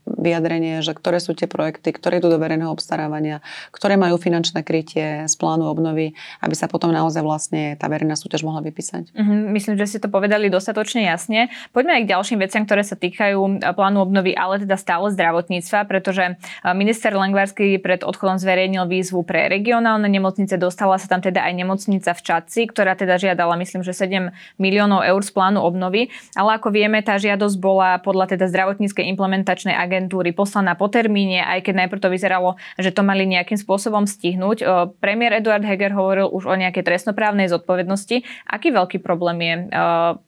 vyjadrenie, 0.07 0.85
že 0.85 0.93
ktoré 0.93 1.19
sú 1.19 1.33
tie 1.33 1.49
projekty, 1.49 1.91
ktoré 1.91 2.21
idú 2.21 2.29
do 2.29 2.39
verejného 2.39 2.69
obstarávania, 2.71 3.41
ktoré 3.75 3.97
majú 3.97 4.21
finančné 4.21 4.63
krytie 4.63 5.25
z 5.25 5.35
plánu 5.41 5.67
obnovy, 5.67 6.13
aby 6.45 6.55
sa 6.55 6.69
potom 6.69 6.93
naozaj 6.93 7.25
vlastne 7.25 7.75
tá 7.81 7.89
verejná 7.89 8.15
súťaž 8.15 8.45
mohla 8.45 8.61
vypísať. 8.61 9.17
Mm-hmm, 9.17 9.41
myslím, 9.57 9.75
že 9.81 9.97
ste 9.97 9.99
to 9.99 10.13
povedali 10.13 10.53
dostatočne 10.53 11.03
jasne. 11.03 11.49
Poďme 11.73 11.99
aj 11.99 12.03
k 12.05 12.11
ďalším 12.13 12.39
veciam, 12.45 12.60
ktoré 12.65 12.83
sa 12.83 12.97
týkajú 12.99 13.39
e, 13.39 13.51
plánu 13.73 14.03
obnovy, 14.03 14.35
ale 14.35 14.63
teda 14.63 14.75
stále 14.81 15.13
zdravotníctva, 15.15 15.87
pretože 15.87 16.25
e, 16.25 16.33
minister 16.75 17.13
Lengvarský 17.15 17.79
pred 17.79 18.03
odchodom 18.03 18.37
zverejnil 18.37 18.89
výzvu 18.91 19.23
pre 19.23 19.47
regionálne 19.47 20.07
nemocnice. 20.11 20.59
Dostala 20.61 21.01
sa 21.01 21.07
tam 21.07 21.21
teda 21.25 21.45
aj 21.45 21.53
nemocnica 21.57 22.11
v 22.13 22.21
Čaci, 22.21 22.61
ktorá 22.69 22.97
teda 22.97 23.17
žiadala, 23.17 23.57
myslím, 23.61 23.85
že 23.87 23.97
7 23.97 24.33
miliónov 24.61 25.07
eur 25.07 25.21
z 25.23 25.31
plánu 25.31 25.63
obnovy. 25.63 26.11
Ale 26.35 26.59
ako 26.59 26.75
vieme, 26.75 27.01
tá 27.01 27.17
žiadosť 27.17 27.57
bola 27.61 28.01
podľa 28.03 28.37
teda 28.37 28.51
zdravotníckej 28.51 29.07
implementačnej 29.15 29.77
agentúry 29.77 30.35
poslaná 30.35 30.75
po 30.75 30.91
termíne, 30.91 31.45
aj 31.45 31.67
keď 31.67 31.87
najprv 31.87 32.01
to 32.01 32.09
vyzeralo, 32.13 32.51
že 32.77 32.91
to 32.91 33.07
mali 33.07 33.29
nejakým 33.29 33.57
spôsobom 33.57 34.05
stihnúť. 34.09 34.65
Premiér 34.99 35.39
Eduard 35.39 35.63
Heger 35.63 35.95
hovoril 35.95 36.27
už 36.31 36.51
o 36.51 36.55
nejakej 36.59 36.83
trestnoprávnej 36.83 37.47
zodpovednosti. 37.49 38.23
Aký 38.49 38.75
veľký 38.75 38.99
problém 39.03 39.39
je 39.41 39.55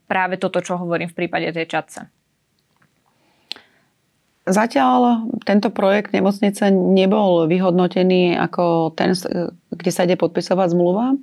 práve 0.07 0.37
toto, 0.37 0.61
čo 0.61 0.77
hovorím 0.77 1.09
v 1.09 1.25
prípade 1.25 1.49
tej 1.53 1.67
čatce? 1.73 2.22
Zatiaľ 4.43 5.31
tento 5.47 5.71
projekt 5.71 6.11
nemocnice 6.11 6.75
nebol 6.75 7.47
vyhodnotený 7.47 8.35
ako 8.35 8.91
ten, 8.91 9.15
kde 9.71 9.91
sa 9.95 10.03
ide 10.03 10.19
podpisovať 10.19 10.75
zmluva. 10.75 11.15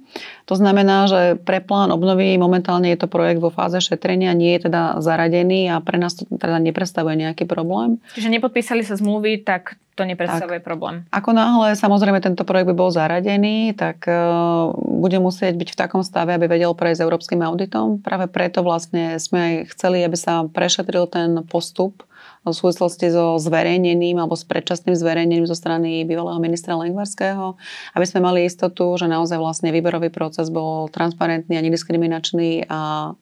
To 0.48 0.56
znamená, 0.56 1.04
že 1.12 1.36
pre 1.36 1.60
plán 1.60 1.92
obnovy 1.92 2.40
momentálne 2.40 2.88
je 2.88 3.00
to 3.00 3.12
projekt 3.12 3.44
vo 3.44 3.52
fáze 3.52 3.76
šetrenia, 3.84 4.32
nie 4.32 4.56
je 4.56 4.72
teda 4.72 5.04
zaradený 5.04 5.68
a 5.68 5.84
pre 5.84 6.00
nás 6.00 6.16
to 6.16 6.24
teda 6.32 6.64
nepredstavuje 6.64 7.20
nejaký 7.20 7.44
problém. 7.44 8.00
Čiže 8.16 8.32
nepodpísali 8.32 8.88
sa 8.88 8.96
zmluvy, 8.96 9.44
tak 9.44 9.76
to 10.00 10.08
nepredstavuje 10.08 10.64
tak, 10.64 10.68
problém. 10.72 11.04
Ako 11.12 11.36
náhle 11.36 11.76
samozrejme 11.76 12.24
tento 12.24 12.48
projekt 12.48 12.72
by 12.72 12.76
bol 12.80 12.88
zaradený, 12.88 13.76
tak 13.76 14.08
uh, 14.08 14.72
bude 14.80 15.20
musieť 15.20 15.60
byť 15.60 15.76
v 15.76 15.80
takom 15.84 16.08
stave, 16.08 16.32
aby 16.32 16.48
vedel 16.48 16.72
prejsť 16.72 17.04
európskym 17.04 17.44
auditom. 17.44 18.00
Práve 18.00 18.32
preto 18.32 18.64
vlastne 18.64 19.20
sme 19.20 19.40
aj 19.44 19.76
chceli, 19.76 20.08
aby 20.08 20.16
sa 20.16 20.48
prešetril 20.48 21.04
ten 21.12 21.44
postup 21.44 22.08
v 22.48 22.56
súvislosti 22.56 23.12
so 23.12 23.36
zverejnením 23.36 24.16
alebo 24.16 24.38
s 24.40 24.48
predčasným 24.48 24.96
zverejnením 24.96 25.46
zo 25.46 25.56
strany 25.58 26.08
bývalého 26.08 26.40
ministra 26.40 26.80
Lengvarského, 26.80 27.60
aby 27.94 28.06
sme 28.08 28.24
mali 28.24 28.48
istotu, 28.48 28.96
že 28.96 29.12
naozaj 29.12 29.36
vlastne 29.36 29.70
výberový 29.76 30.08
proces 30.08 30.48
bol 30.48 30.88
transparentný 30.88 31.60
a 31.60 31.66
nediskriminačný 31.66 32.72
a 32.72 33.14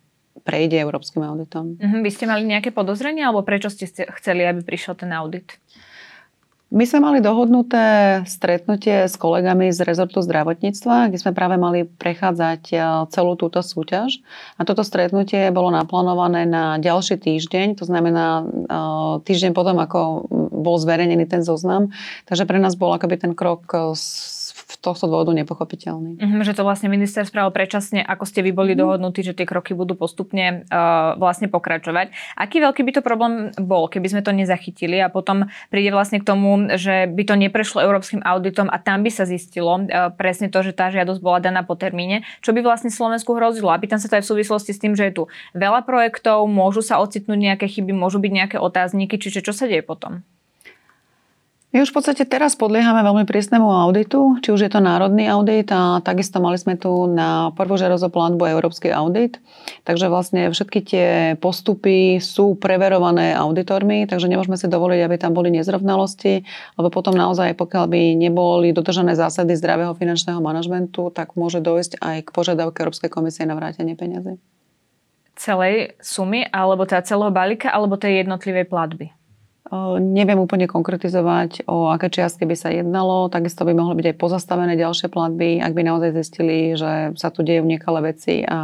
prejde 0.45 0.77
európskym 0.77 1.25
auditom. 1.25 1.81
Mhm, 1.81 2.05
vy 2.05 2.09
ste 2.13 2.29
mali 2.29 2.45
nejaké 2.45 2.69
podozrenie 2.69 3.25
alebo 3.25 3.41
prečo 3.41 3.73
ste 3.73 3.89
chceli, 3.89 4.45
aby 4.45 4.61
prišiel 4.61 4.93
ten 4.93 5.09
audit? 5.11 5.57
My 6.67 6.83
sme 6.83 6.99
mali 6.99 7.19
dohodnuté 7.23 8.19
stretnutie 8.27 9.07
s 9.07 9.15
kolegami 9.15 9.71
z 9.71 9.87
rezortu 9.87 10.19
zdravotníctva, 10.19 11.07
kde 11.07 11.15
sme 11.15 11.31
práve 11.31 11.55
mali 11.55 11.87
prechádzať 11.87 12.61
e, 12.69 12.77
celú 13.07 13.39
túto 13.39 13.63
súťaž. 13.63 14.19
A 14.59 14.67
toto 14.67 14.83
stretnutie 14.83 15.47
bolo 15.55 15.71
naplánované 15.71 16.43
na 16.43 16.75
ďalší 16.75 17.23
týždeň, 17.23 17.79
to 17.79 17.87
znamená 17.87 18.43
e, 18.43 18.45
týždeň 19.23 19.55
potom, 19.55 19.79
ako 19.79 20.27
bol 20.51 20.75
zverejnený 20.75 21.23
ten 21.31 21.39
zoznam. 21.39 21.95
Takže 22.27 22.43
pre 22.43 22.59
nás 22.59 22.75
bol 22.75 22.91
akoby 22.91 23.15
ten 23.15 23.31
krok 23.31 23.63
v 23.71 23.95
tohto 24.87 25.11
dôvodu 25.11 25.35
nepochopiteľný. 25.35 26.15
Mm-hmm, 26.15 26.41
že 26.47 26.55
to 26.55 26.63
vlastne 26.63 26.87
minister 26.87 27.27
spravil 27.27 27.51
predčasne, 27.51 27.99
ako 27.99 28.23
ste 28.23 28.39
vy 28.39 28.55
boli 28.55 28.71
mm. 28.71 28.79
dohodnutí, 28.79 29.19
že 29.27 29.35
tie 29.35 29.43
kroky 29.43 29.75
budú 29.75 29.99
postupne 29.99 30.63
uh, 30.71 31.19
vlastne 31.19 31.51
pokračovať. 31.51 32.15
Aký 32.39 32.63
veľký 32.63 32.87
by 32.87 32.91
to 32.95 33.01
problém 33.03 33.51
bol, 33.59 33.91
keby 33.91 34.07
sme 34.07 34.21
to 34.23 34.31
nezachytili 34.31 35.03
a 35.03 35.11
potom 35.11 35.51
príde 35.67 35.91
vlastne 35.91 36.23
k 36.23 36.27
tomu, 36.27 36.71
že 36.79 37.11
by 37.11 37.23
to 37.27 37.35
neprešlo 37.35 37.83
európskym 37.83 38.23
auditom 38.23 38.71
a 38.71 38.79
tam 38.79 39.03
by 39.03 39.11
sa 39.11 39.27
zistilo 39.27 39.83
uh, 39.83 40.09
presne 40.15 40.47
to, 40.47 40.63
že 40.63 40.71
tá 40.71 40.87
žiadosť 40.87 41.19
bola 41.19 41.43
daná 41.43 41.67
po 41.67 41.75
termíne, 41.75 42.23
čo 42.39 42.55
by 42.55 42.63
vlastne 42.63 42.87
Slovensku 42.87 43.35
hrozilo. 43.35 43.67
A 43.73 43.81
pýtam 43.81 43.99
sa 43.99 44.07
to 44.07 44.15
aj 44.15 44.23
v 44.23 44.31
súvislosti 44.31 44.71
s 44.71 44.79
tým, 44.79 44.95
že 44.95 45.11
je 45.11 45.13
tu 45.19 45.23
veľa 45.51 45.83
projektov, 45.83 46.47
môžu 46.47 46.79
sa 46.79 47.03
ocitnúť 47.03 47.35
nejaké 47.35 47.67
chyby, 47.67 47.91
môžu 47.91 48.23
byť 48.23 48.31
nejaké 48.31 48.57
otázniky, 48.61 49.19
čiže 49.19 49.43
čo 49.43 49.51
sa 49.51 49.67
deje 49.67 49.83
potom? 49.83 50.23
My 51.75 51.83
už 51.83 51.91
v 51.91 51.99
podstate 51.99 52.23
teraz 52.23 52.55
podliehame 52.55 53.03
veľmi 53.03 53.27
prísnemu 53.27 53.67
auditu, 53.67 54.39
či 54.39 54.55
už 54.55 54.63
je 54.63 54.71
to 54.71 54.79
národný 54.79 55.27
audit 55.27 55.67
a 55.75 55.99
takisto 55.99 56.39
mali 56.39 56.55
sme 56.55 56.79
tu 56.79 57.11
na 57.11 57.51
prvú 57.59 57.75
žiadosť 57.75 58.07
o 58.07 58.13
platbu 58.15 58.43
európsky 58.47 58.87
audit. 58.87 59.43
Takže 59.83 60.07
vlastne 60.07 60.47
všetky 60.47 60.79
tie 60.79 61.07
postupy 61.43 62.23
sú 62.23 62.55
preverované 62.55 63.35
auditormi, 63.35 64.07
takže 64.07 64.31
nemôžeme 64.31 64.55
si 64.55 64.71
dovoliť, 64.71 64.99
aby 65.03 65.15
tam 65.19 65.35
boli 65.35 65.51
nezrovnalosti, 65.51 66.47
lebo 66.79 66.87
potom 66.87 67.19
naozaj, 67.19 67.59
pokiaľ 67.59 67.85
by 67.91 68.15
neboli 68.15 68.71
dodržané 68.71 69.19
zásady 69.19 69.59
zdravého 69.59 69.91
finančného 69.91 70.39
manažmentu, 70.39 71.11
tak 71.11 71.35
môže 71.35 71.59
dojsť 71.59 71.99
aj 71.99 72.17
k 72.25 72.29
požiadavke 72.31 72.79
Európskej 72.79 73.11
komisie 73.11 73.43
na 73.43 73.59
vrátenie 73.59 73.99
peniazy. 73.99 74.39
Celej 75.35 75.99
sumy, 75.99 76.47
alebo 76.47 76.87
teda 76.87 77.03
celého 77.03 77.29
balíka, 77.29 77.67
alebo 77.75 77.99
tej 77.99 78.23
jednotlivej 78.23 78.71
platby? 78.71 79.11
Neviem 79.99 80.39
úplne 80.39 80.63
konkretizovať, 80.69 81.67
o 81.67 81.91
aké 81.91 82.07
čiastky 82.07 82.47
by 82.47 82.55
sa 82.55 82.71
jednalo. 82.71 83.27
Takisto 83.27 83.67
by 83.67 83.75
mohli 83.75 83.99
byť 83.99 84.07
aj 84.13 84.17
pozastavené 84.21 84.79
ďalšie 84.79 85.11
platby, 85.11 85.59
ak 85.59 85.75
by 85.75 85.81
naozaj 85.83 86.15
zistili, 86.15 86.77
že 86.79 87.11
sa 87.19 87.27
tu 87.31 87.43
dejú 87.43 87.67
nekalé 87.67 88.15
veci 88.15 88.47
a 88.47 88.59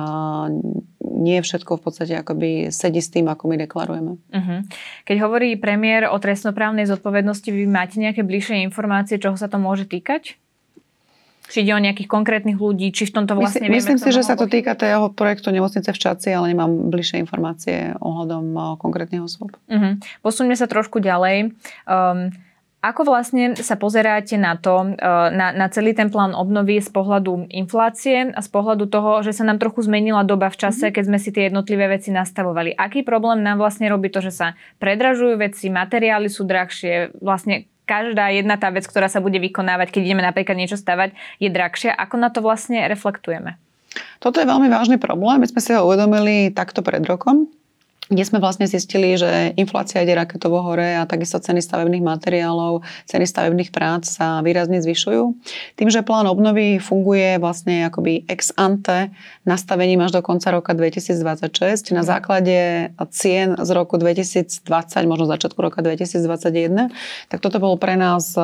nie 1.04 1.40
všetko 1.40 1.80
v 1.80 1.84
podstate 1.84 2.14
akoby 2.20 2.72
sedí 2.72 3.00
s 3.00 3.12
tým, 3.12 3.32
ako 3.32 3.52
my 3.52 3.56
deklarujeme. 3.64 4.12
Uh-huh. 4.20 4.60
Keď 5.08 5.18
hovorí 5.24 5.56
premiér 5.56 6.12
o 6.12 6.18
trestnoprávnej 6.20 6.88
zodpovednosti, 6.88 7.48
vy 7.48 7.64
máte 7.68 8.00
nejaké 8.00 8.24
bližšie 8.24 8.64
informácie, 8.68 9.20
čoho 9.20 9.40
sa 9.40 9.48
to 9.48 9.60
môže 9.60 9.88
týkať? 9.88 10.36
Či 11.54 11.62
ide 11.62 11.78
o 11.78 11.82
nejakých 11.86 12.10
konkrétnych 12.10 12.58
ľudí, 12.58 12.90
či 12.90 13.06
v 13.06 13.22
tomto 13.22 13.38
vlastne 13.38 13.62
Myslím, 13.62 13.78
vieme, 13.78 13.78
myslím 13.78 14.00
si, 14.02 14.10
že 14.10 14.26
sa 14.26 14.34
to 14.34 14.50
týka 14.50 14.74
toho 14.74 15.14
projektu 15.14 15.54
Nemocnice 15.54 15.94
v 15.94 16.02
Čaci, 16.02 16.34
ale 16.34 16.50
nemám 16.50 16.90
bližšie 16.90 17.22
informácie 17.22 17.94
ohľadom 18.02 18.78
konkrétnych 18.82 19.22
osôb. 19.22 19.54
Uh-huh. 19.70 20.02
Posuňme 20.26 20.58
sa 20.58 20.66
trošku 20.66 20.98
ďalej. 20.98 21.54
Um, 21.86 22.34
ako 22.84 23.08
vlastne 23.08 23.56
sa 23.56 23.80
pozeráte 23.80 24.36
na 24.36 24.60
to, 24.60 24.98
na, 25.32 25.56
na 25.56 25.68
celý 25.72 25.96
ten 25.96 26.12
plán 26.12 26.36
obnovy 26.36 26.84
z 26.84 26.92
pohľadu 26.92 27.48
inflácie 27.48 28.36
a 28.36 28.42
z 28.44 28.50
pohľadu 28.52 28.92
toho, 28.92 29.24
že 29.24 29.32
sa 29.32 29.48
nám 29.48 29.56
trochu 29.56 29.88
zmenila 29.88 30.28
doba 30.28 30.52
v 30.52 30.60
čase, 30.60 30.92
mm-hmm. 30.92 30.96
keď 31.00 31.04
sme 31.08 31.20
si 31.22 31.30
tie 31.32 31.44
jednotlivé 31.48 31.88
veci 31.88 32.12
nastavovali? 32.12 32.76
Aký 32.76 33.08
problém 33.08 33.40
nám 33.40 33.64
vlastne 33.64 33.88
robí 33.88 34.12
to, 34.12 34.20
že 34.20 34.36
sa 34.36 34.48
predražujú 34.84 35.40
veci, 35.40 35.72
materiály 35.72 36.28
sú 36.28 36.44
drahšie, 36.44 37.16
vlastne 37.24 37.72
každá 37.84 38.32
jedna 38.32 38.56
tá 38.60 38.72
vec, 38.72 38.88
ktorá 38.88 39.08
sa 39.08 39.20
bude 39.24 39.40
vykonávať, 39.40 39.92
keď 39.92 40.02
ideme 40.04 40.24
napríklad 40.24 40.56
niečo 40.56 40.80
stavať, 40.80 41.16
je 41.40 41.50
drahšia. 41.52 41.92
Ako 41.94 42.16
na 42.20 42.32
to 42.32 42.40
vlastne 42.44 42.84
reflektujeme? 42.88 43.60
Toto 44.18 44.42
je 44.42 44.50
veľmi 44.50 44.72
vážny 44.72 44.98
problém. 44.98 45.44
My 45.44 45.48
sme 45.48 45.62
si 45.62 45.72
ho 45.76 45.86
uvedomili 45.86 46.50
takto 46.50 46.82
pred 46.82 47.04
rokom. 47.06 47.52
Kde 48.12 48.24
sme 48.28 48.44
vlastne 48.44 48.68
zistili, 48.68 49.16
že 49.16 49.56
inflácia 49.56 50.04
ide 50.04 50.12
raketovo 50.12 50.60
hore 50.60 51.00
a 51.00 51.08
takisto 51.08 51.40
ceny 51.40 51.64
stavebných 51.64 52.04
materiálov, 52.04 52.84
ceny 53.08 53.24
stavebných 53.24 53.72
prác 53.72 54.04
sa 54.04 54.44
výrazne 54.44 54.84
zvyšujú. 54.84 55.24
Tým, 55.80 55.88
že 55.88 56.04
plán 56.04 56.28
obnovy 56.28 56.84
funguje 56.84 57.40
vlastne 57.40 57.88
akoby 57.88 58.28
ex 58.28 58.52
ante 58.60 59.16
nastavením 59.48 60.04
až 60.04 60.20
do 60.20 60.22
konca 60.22 60.52
roka 60.52 60.76
2026 60.76 61.96
na 61.96 62.04
základe 62.04 62.92
cien 63.16 63.56
z 63.56 63.70
roku 63.72 63.96
2020, 63.96 64.68
možno 65.08 65.24
začiatku 65.24 65.60
roka 65.64 65.80
2021, 65.80 66.92
tak 67.32 67.40
toto 67.40 67.58
bol 67.64 67.80
pre 67.80 67.96
nás 67.96 68.36
e, 68.36 68.44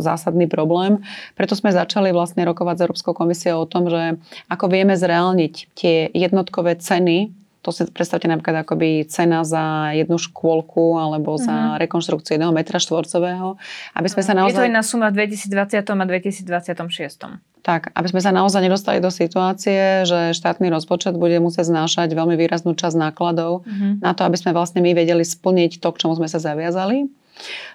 zásadný 0.00 0.48
problém. 0.48 1.04
Preto 1.36 1.52
sme 1.52 1.76
začali 1.76 2.08
vlastne 2.16 2.44
rokovať 2.48 2.74
s 2.80 2.82
Európskou 2.88 3.12
komisiou 3.12 3.64
o 3.64 3.70
tom, 3.70 3.92
že 3.92 4.16
ako 4.48 4.72
vieme 4.72 4.96
zreálniť 4.96 5.54
tie 5.76 6.08
jednotkové 6.16 6.80
ceny 6.80 7.47
to 7.62 7.74
si 7.74 7.82
predstavte 7.90 8.30
napríklad 8.30 8.62
akoby 8.62 9.04
cena 9.10 9.42
za 9.42 9.90
jednu 9.90 10.16
škôlku 10.16 10.94
alebo 10.94 11.34
za 11.36 11.74
uh-huh. 11.74 11.80
rekonštrukciu 11.82 12.38
jedného 12.38 12.54
metra 12.54 12.78
štvorcového, 12.78 13.58
aby 13.98 14.08
sme 14.08 14.22
sa 14.22 14.32
naozaj... 14.38 14.54
Je 14.54 14.60
to 14.62 14.70
iná 14.70 14.82
suma 14.86 15.10
v 15.10 15.26
2020 15.26 15.82
a 15.82 16.04
2026. 16.06 17.66
Tak, 17.66 17.90
aby 17.92 18.08
sme 18.08 18.22
sa 18.22 18.30
naozaj 18.30 18.62
nedostali 18.62 19.02
do 19.02 19.10
situácie, 19.10 20.06
že 20.06 20.32
štátny 20.32 20.70
rozpočet 20.70 21.18
bude 21.18 21.36
musieť 21.42 21.74
znášať 21.74 22.14
veľmi 22.14 22.38
výraznú 22.38 22.78
časť 22.78 22.94
nákladov 22.94 23.66
uh-huh. 23.66 23.98
na 23.98 24.14
to, 24.14 24.22
aby 24.22 24.38
sme 24.38 24.54
vlastne 24.54 24.78
my 24.78 24.94
vedeli 24.94 25.26
splniť 25.26 25.82
to, 25.82 25.88
k 25.90 26.00
čomu 26.06 26.14
sme 26.14 26.30
sa 26.30 26.38
zaviazali. 26.38 27.10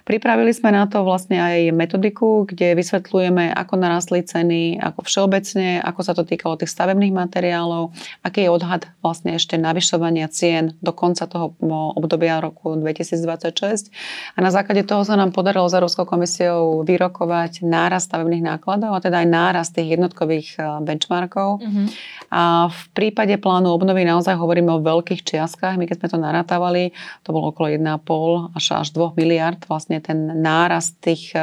Pripravili 0.04 0.52
sme 0.52 0.68
na 0.68 0.84
to 0.84 1.00
vlastne 1.00 1.40
aj 1.40 1.72
metodiku, 1.72 2.44
kde 2.44 2.76
vysvetľujeme, 2.76 3.56
ako 3.56 3.74
narastli 3.80 4.20
ceny, 4.20 4.76
ako 4.76 5.00
všeobecne, 5.00 5.80
ako 5.80 6.00
sa 6.04 6.12
to 6.12 6.28
týkalo 6.28 6.60
tých 6.60 6.68
stavebných 6.68 7.16
materiálov, 7.16 7.96
aký 8.20 8.44
je 8.44 8.50
odhad 8.52 8.82
vlastne 9.00 9.32
ešte 9.40 9.56
navyšovania 9.56 10.28
cien 10.28 10.76
do 10.84 10.92
konca 10.92 11.24
toho 11.24 11.56
obdobia 11.96 12.44
roku 12.44 12.76
2026. 12.76 13.88
A 14.36 14.38
na 14.44 14.52
základe 14.52 14.84
toho 14.84 15.08
sa 15.08 15.16
nám 15.16 15.32
podarilo 15.32 15.64
s 15.68 15.74
Európskou 15.76 16.04
komisiou 16.04 16.84
vyrokovať 16.84 17.64
nárast 17.64 18.12
stavebných 18.12 18.44
nákladov 18.44 18.92
a 18.92 19.00
teda 19.00 19.24
aj 19.24 19.28
nárast 19.32 19.72
tých 19.72 19.96
jednotkových 19.96 20.48
eh, 20.60 20.64
benchmarkov. 20.84 21.64
Mm-hmm. 21.64 21.86
A 22.28 22.68
v 22.68 22.82
prípade 22.92 23.34
plánu 23.40 23.72
obnovy 23.72 24.04
naozaj 24.04 24.36
hovoríme 24.36 24.68
o 24.68 24.84
veľkých 24.84 25.24
čiastkách. 25.24 25.80
My 25.80 25.88
keď 25.88 26.04
sme 26.04 26.08
to 26.12 26.18
narátavali, 26.20 26.92
to 27.24 27.32
bolo 27.32 27.54
okolo 27.54 27.72
1,5 27.72 28.52
až 28.52 28.64
až 28.84 28.92
2 28.92 29.16
miliard 29.16 29.53
vlastne 29.66 30.02
ten 30.02 30.42
nárast 30.42 30.98
tých 31.00 31.32
eh, 31.34 31.42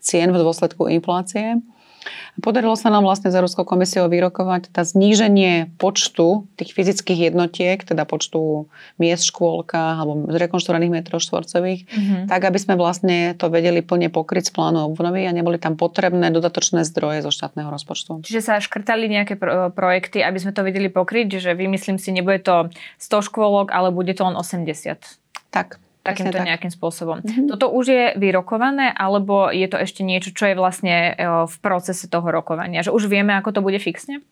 cien 0.00 0.30
v 0.30 0.40
dôsledku 0.40 0.86
inflácie. 0.90 1.62
Podarilo 2.38 2.76
sa 2.76 2.92
nám 2.92 3.02
vlastne 3.02 3.32
s 3.32 3.36
Európskou 3.36 3.64
komisiou 3.64 4.06
vyrokovať 4.06 4.70
tá 4.70 4.84
zníženie 4.84 5.72
počtu 5.80 6.46
tých 6.54 6.76
fyzických 6.76 7.32
jednotiek, 7.32 7.80
teda 7.80 8.04
počtu 8.04 8.70
miest 9.00 9.26
v 9.26 9.30
škôlkach 9.32 9.96
alebo 9.98 10.28
zrekonštruovaných 10.30 10.92
metrov 10.92 11.18
štvorcových, 11.24 11.88
mm-hmm. 11.88 12.22
tak 12.28 12.40
aby 12.46 12.58
sme 12.60 12.74
vlastne 12.76 13.34
to 13.34 13.48
vedeli 13.48 13.80
plne 13.80 14.12
pokryť 14.12 14.52
z 14.52 14.54
plánu 14.54 14.92
obnovy 14.92 15.24
a 15.26 15.32
neboli 15.32 15.56
tam 15.56 15.74
potrebné 15.74 16.28
dodatočné 16.30 16.84
zdroje 16.86 17.24
zo 17.24 17.32
štátneho 17.32 17.72
rozpočtu. 17.72 18.22
Čiže 18.22 18.42
sa 18.44 18.62
škrtali 18.62 19.08
nejaké 19.08 19.34
pro- 19.40 19.72
projekty, 19.72 20.22
aby 20.22 20.38
sme 20.38 20.52
to 20.52 20.62
vedeli 20.62 20.92
pokryť, 20.92 21.40
že 21.40 21.56
vymyslím 21.56 21.96
si, 21.96 22.12
nebude 22.12 22.44
to 22.44 22.68
100 23.00 23.28
škôlok, 23.32 23.72
ale 23.72 23.90
bude 23.90 24.12
to 24.12 24.22
len 24.22 24.36
80. 24.36 25.00
Tak, 25.50 25.80
takýmto 26.06 26.38
tak. 26.38 26.46
nejakým 26.46 26.72
spôsobom. 26.72 27.20
Mm-hmm. 27.20 27.50
Toto 27.50 27.66
už 27.74 27.84
je 27.90 28.04
vyrokované, 28.14 28.94
alebo 28.94 29.50
je 29.50 29.66
to 29.66 29.76
ešte 29.82 30.06
niečo, 30.06 30.30
čo 30.30 30.50
je 30.50 30.54
vlastne 30.54 30.94
e, 31.12 31.12
v 31.50 31.56
procese 31.58 32.06
toho 32.06 32.26
rokovania? 32.30 32.86
Že 32.86 32.94
už 32.94 33.02
vieme, 33.10 33.34
ako 33.34 33.58
to 33.58 33.60
bude 33.60 33.82
fixne? 33.82 34.22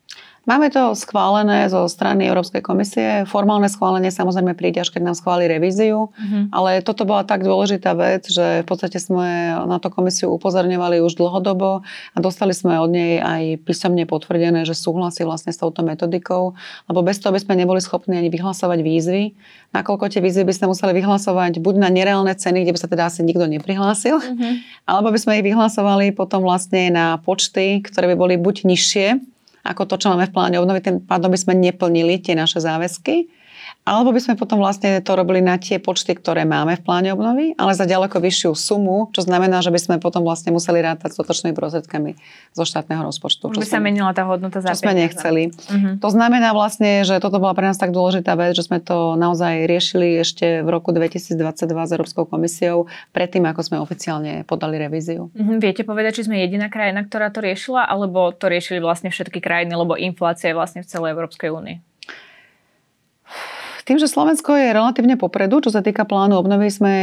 Máme 0.44 0.68
to 0.68 0.92
schválené 0.92 1.72
zo 1.72 1.88
strany 1.88 2.28
Európskej 2.28 2.60
komisie. 2.60 3.24
Formálne 3.24 3.64
schválenie 3.64 4.12
samozrejme 4.12 4.52
príde, 4.52 4.84
až 4.84 4.92
keď 4.92 5.08
nám 5.08 5.16
schváli 5.16 5.48
revíziu. 5.48 6.12
Uh-huh. 6.12 6.44
Ale 6.52 6.84
toto 6.84 7.08
bola 7.08 7.24
tak 7.24 7.40
dôležitá 7.40 7.96
vec, 7.96 8.28
že 8.28 8.60
v 8.60 8.66
podstate 8.68 9.00
sme 9.00 9.56
na 9.64 9.80
to 9.80 9.88
komisiu 9.88 10.28
upozorňovali 10.36 11.00
už 11.00 11.16
dlhodobo 11.16 11.80
a 12.12 12.16
dostali 12.20 12.52
sme 12.52 12.76
od 12.76 12.92
nej 12.92 13.24
aj 13.24 13.64
písomne 13.64 14.04
potvrdené, 14.04 14.68
že 14.68 14.76
súhlasí 14.76 15.24
vlastne 15.24 15.48
s 15.48 15.56
touto 15.56 15.80
metodikou, 15.80 16.52
lebo 16.92 17.00
bez 17.00 17.24
toho 17.24 17.32
by 17.32 17.40
sme 17.40 17.64
neboli 17.64 17.80
schopní 17.80 18.20
ani 18.20 18.28
vyhlasovať 18.28 18.84
výzvy. 18.84 19.32
Nakoľko 19.74 20.06
tie 20.06 20.22
výzvy 20.22 20.46
by 20.46 20.54
sme 20.54 20.70
museli 20.70 20.94
vyhlasovať 21.02 21.58
buď 21.58 21.74
na 21.82 21.90
nereálne 21.90 22.30
ceny, 22.30 22.62
kde 22.62 22.72
by 22.72 22.78
sa 22.78 22.86
teda 22.86 23.10
asi 23.10 23.26
nikto 23.26 23.42
neprihlásil, 23.50 24.22
uh-huh. 24.22 24.54
alebo 24.86 25.10
by 25.10 25.18
sme 25.18 25.42
ich 25.42 25.46
vyhlasovali 25.50 26.14
potom 26.14 26.46
vlastne 26.46 26.94
na 26.94 27.18
počty, 27.18 27.82
ktoré 27.82 28.14
by 28.14 28.16
boli 28.16 28.34
buď 28.38 28.70
nižšie, 28.70 29.18
ako 29.66 29.82
to, 29.90 29.98
čo 29.98 30.14
máme 30.14 30.30
v 30.30 30.34
pláne 30.34 30.56
obnovy, 30.62 30.78
tým 30.78 31.02
pádom 31.02 31.34
by 31.34 31.38
sme 31.40 31.58
neplnili 31.58 32.22
tie 32.22 32.38
naše 32.38 32.62
záväzky 32.62 33.26
alebo 33.84 34.16
by 34.16 34.20
sme 34.20 34.34
potom 34.40 34.56
vlastne 34.56 35.04
to 35.04 35.12
robili 35.12 35.44
na 35.44 35.60
tie 35.60 35.76
počty, 35.76 36.16
ktoré 36.16 36.48
máme 36.48 36.80
v 36.80 36.82
pláne 36.82 37.12
obnovy, 37.12 37.52
ale 37.60 37.76
za 37.76 37.84
ďaleko 37.84 38.16
vyššiu 38.16 38.56
sumu, 38.56 39.12
čo 39.12 39.20
znamená, 39.28 39.60
že 39.60 39.68
by 39.68 39.76
sme 39.76 39.96
potom 40.00 40.24
vlastne 40.24 40.56
museli 40.56 40.80
rátať 40.80 41.12
s 41.12 41.20
dotočnými 41.20 41.52
prostriedkami 41.52 42.16
zo 42.56 42.64
štátneho 42.64 43.04
rozpočtu. 43.04 43.52
Už 43.52 43.60
by 43.60 43.68
sa 43.68 43.84
menila 43.84 44.16
tá 44.16 44.24
hodnota 44.24 44.64
za 44.64 44.72
Čo 44.72 44.88
sme 44.88 44.96
nechceli. 44.96 45.52
Uh-huh. 45.52 46.00
To 46.00 46.08
znamená 46.08 46.56
vlastne, 46.56 47.04
že 47.04 47.20
toto 47.20 47.36
bola 47.36 47.52
pre 47.52 47.68
nás 47.68 47.76
tak 47.76 47.92
dôležitá 47.92 48.32
vec, 48.40 48.56
že 48.56 48.64
sme 48.64 48.80
to 48.80 49.20
naozaj 49.20 49.68
riešili 49.68 50.16
ešte 50.16 50.64
v 50.64 50.68
roku 50.72 50.88
2022 50.88 51.36
s 51.60 51.90
Európskou 51.92 52.24
komisiou, 52.24 52.88
predtým, 53.12 53.44
ako 53.44 53.60
sme 53.60 53.76
oficiálne 53.84 54.48
podali 54.48 54.80
revíziu. 54.80 55.28
Uh-huh. 55.28 55.60
Viete 55.60 55.84
povedať, 55.84 56.24
či 56.24 56.32
sme 56.32 56.40
jediná 56.40 56.72
krajina, 56.72 57.04
ktorá 57.04 57.28
to 57.28 57.44
riešila, 57.44 57.84
alebo 57.84 58.32
to 58.32 58.48
riešili 58.48 58.80
vlastne 58.80 59.12
všetky 59.12 59.44
krajiny, 59.44 59.76
lebo 59.76 59.92
inflácia 60.00 60.48
je 60.48 60.56
vlastne 60.56 60.80
v 60.80 60.88
celej 60.88 61.12
Európskej 61.12 61.52
únii? 61.52 61.93
Tým, 63.84 64.00
že 64.00 64.08
Slovensko 64.08 64.56
je 64.56 64.72
relatívne 64.72 65.20
popredu, 65.20 65.60
čo 65.60 65.68
sa 65.68 65.84
týka 65.84 66.08
plánu 66.08 66.40
obnovy, 66.40 66.72
sme 66.72 66.94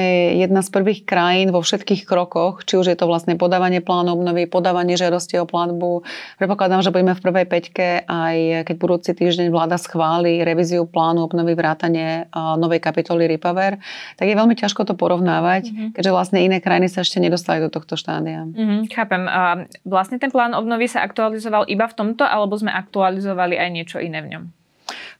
jedna 0.41 0.65
z 0.65 0.73
prvých 0.73 1.05
krajín 1.05 1.53
vo 1.53 1.61
všetkých 1.61 2.09
krokoch, 2.09 2.65
či 2.65 2.81
už 2.81 2.89
je 2.89 2.97
to 2.97 3.05
vlastne 3.05 3.37
podávanie 3.37 3.85
plánu 3.85 4.17
obnovy, 4.17 4.49
podávanie 4.49 4.97
žiadosti 4.97 5.37
o 5.37 5.45
platbu. 5.45 6.01
Predpokladám, 6.41 6.81
že 6.81 6.89
budeme 6.89 7.13
v 7.13 7.21
prvej 7.21 7.45
peťke, 7.45 8.09
aj 8.09 8.65
keď 8.65 8.75
budúci 8.81 9.13
týždeň 9.13 9.53
vláda 9.53 9.77
schváli 9.77 10.41
revíziu 10.41 10.89
plánu 10.89 11.29
obnovy 11.29 11.53
vrátane 11.53 12.25
novej 12.33 12.81
kapitoly 12.81 13.29
Repower, 13.29 13.77
tak 14.17 14.25
je 14.25 14.33
veľmi 14.33 14.57
ťažko 14.57 14.81
to 14.81 14.97
porovnávať, 14.97 15.69
mm-hmm. 15.69 15.89
keďže 15.93 16.09
vlastne 16.09 16.41
iné 16.41 16.57
krajiny 16.65 16.89
sa 16.89 17.05
ešte 17.05 17.21
nedostali 17.21 17.61
do 17.61 17.69
tohto 17.69 17.93
štádia. 17.93 18.49
Mm-hmm, 18.49 18.89
chápem. 18.89 19.29
A 19.29 19.69
vlastne 19.85 20.17
ten 20.17 20.33
plán 20.33 20.57
obnovy 20.57 20.89
sa 20.89 21.05
aktualizoval 21.05 21.69
iba 21.69 21.85
v 21.85 21.93
tomto, 21.93 22.25
alebo 22.25 22.57
sme 22.57 22.73
aktualizovali 22.73 23.61
aj 23.61 23.69
niečo 23.69 24.01
iné 24.01 24.25
v 24.25 24.29
ňom? 24.33 24.45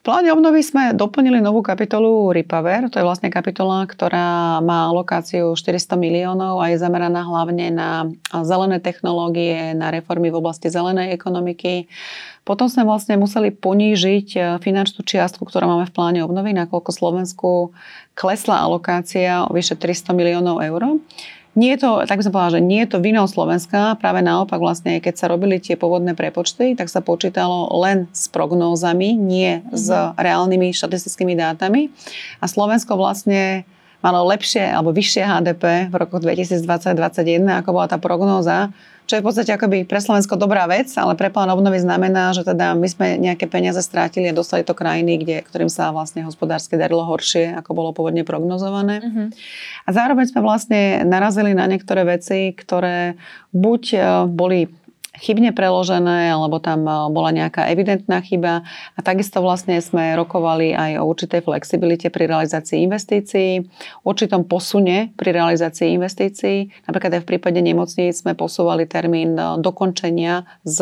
V 0.01 0.09
pláne 0.09 0.33
obnovy 0.33 0.65
sme 0.65 0.97
doplnili 0.97 1.45
novú 1.45 1.61
kapitolu 1.61 2.33
Repower. 2.33 2.89
To 2.89 2.97
je 2.97 3.05
vlastne 3.05 3.29
kapitola, 3.29 3.85
ktorá 3.85 4.57
má 4.57 4.89
alokáciu 4.89 5.53
400 5.53 5.93
miliónov 5.93 6.57
a 6.57 6.73
je 6.73 6.81
zameraná 6.81 7.21
hlavne 7.21 7.69
na 7.69 8.09
zelené 8.41 8.81
technológie, 8.81 9.77
na 9.77 9.93
reformy 9.93 10.33
v 10.33 10.41
oblasti 10.41 10.73
zelenej 10.73 11.13
ekonomiky. 11.13 11.85
Potom 12.41 12.65
sme 12.65 12.81
vlastne 12.81 13.13
museli 13.21 13.53
ponížiť 13.53 14.27
e, 14.33 14.39
finančnú 14.57 15.05
čiastku, 15.05 15.45
ktorú 15.45 15.69
máme 15.69 15.85
v 15.85 15.93
pláne 15.93 16.25
obnovy, 16.25 16.57
nakoľko 16.57 16.89
Slovensku 16.89 17.69
klesla 18.17 18.57
alokácia 18.57 19.45
o 19.45 19.53
vyše 19.53 19.77
300 19.77 20.17
miliónov 20.17 20.65
eur. 20.65 20.97
Nie 21.51 21.75
je 21.75 21.83
to, 21.83 22.07
tak 22.07 22.15
by 22.15 22.23
som 22.23 22.31
povedala, 22.31 22.55
že 22.55 22.63
nie 22.63 22.79
je 22.87 22.95
to 22.95 23.03
vinou 23.03 23.27
Slovenska, 23.27 23.99
práve 23.99 24.23
naopak 24.23 24.55
vlastne, 24.55 25.03
keď 25.03 25.13
sa 25.19 25.27
robili 25.27 25.59
tie 25.59 25.75
pôvodné 25.75 26.15
prepočty, 26.15 26.79
tak 26.79 26.87
sa 26.87 27.03
počítalo 27.03 27.67
len 27.83 28.07
s 28.15 28.31
prognózami, 28.31 29.19
nie 29.19 29.59
mm-hmm. 29.59 29.75
s 29.75 29.87
mhm. 29.91 30.15
reálnymi 30.15 30.67
štatistickými 30.71 31.35
dátami. 31.35 31.91
A 32.39 32.47
Slovensko 32.47 32.95
vlastne 32.95 33.67
malo 33.99 34.25
lepšie 34.31 34.63
alebo 34.63 34.95
vyššie 34.95 35.23
HDP 35.27 35.91
v 35.91 35.95
roku 35.99 36.17
2020-2021, 36.23 37.61
ako 37.61 37.69
bola 37.75 37.87
tá 37.91 37.99
prognóza 38.01 38.73
čo 39.11 39.19
je 39.19 39.23
v 39.23 39.27
podstate 39.27 39.51
akoby 39.51 39.83
pre 39.83 39.99
Slovensko 39.99 40.39
dobrá 40.39 40.63
vec, 40.71 40.87
ale 40.95 41.19
pre 41.19 41.27
plán 41.27 41.51
obnovy 41.51 41.83
znamená, 41.83 42.31
že 42.31 42.47
teda 42.47 42.71
my 42.79 42.87
sme 42.87 43.19
nejaké 43.19 43.43
peniaze 43.43 43.83
strátili 43.83 44.31
a 44.31 44.37
dostali 44.39 44.63
to 44.63 44.71
krajiny, 44.71 45.19
kde, 45.19 45.43
ktorým 45.43 45.67
sa 45.67 45.91
vlastne 45.91 46.23
hospodársky 46.23 46.79
darilo 46.79 47.03
horšie, 47.03 47.51
ako 47.59 47.75
bolo 47.75 47.91
pôvodne 47.91 48.23
prognozované. 48.23 49.03
Uh-huh. 49.03 49.27
A 49.83 49.89
zároveň 49.91 50.31
sme 50.31 50.39
vlastne 50.39 51.03
narazili 51.03 51.51
na 51.51 51.67
niektoré 51.67 52.07
veci, 52.07 52.55
ktoré 52.55 53.19
buď 53.51 53.83
e, 53.91 53.99
boli 54.31 54.71
chybne 55.21 55.53
preložené, 55.53 56.33
alebo 56.33 56.57
tam 56.57 56.89
e, 56.89 56.91
bola 57.13 57.29
nejaká 57.29 57.69
evidentná 57.69 58.25
chyba. 58.25 58.65
A 58.97 58.99
takisto 59.05 59.37
vlastne 59.39 59.77
sme 59.77 60.17
rokovali 60.17 60.73
aj 60.73 60.97
o 60.97 61.05
určitej 61.05 61.45
flexibilite 61.45 62.09
pri 62.09 62.25
realizácii 62.25 62.81
investícií, 62.81 63.61
určitom 64.01 64.49
posune 64.49 65.13
pri 65.13 65.29
realizácii 65.37 65.93
investícií. 65.93 66.73
Napríklad 66.89 67.21
aj 67.21 67.21
v 67.21 67.29
prípade 67.37 67.61
nemocníc 67.61 68.25
sme 68.25 68.33
posúvali 68.33 68.89
termín 68.89 69.37
e, 69.37 69.61
dokončenia 69.61 70.49
z 70.65 70.81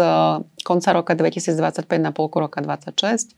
konca 0.63 0.95
roka 0.95 1.15
2025 1.15 1.87
na 1.99 2.15
polku 2.15 2.39
roka 2.39 2.63
2026. 2.63 3.35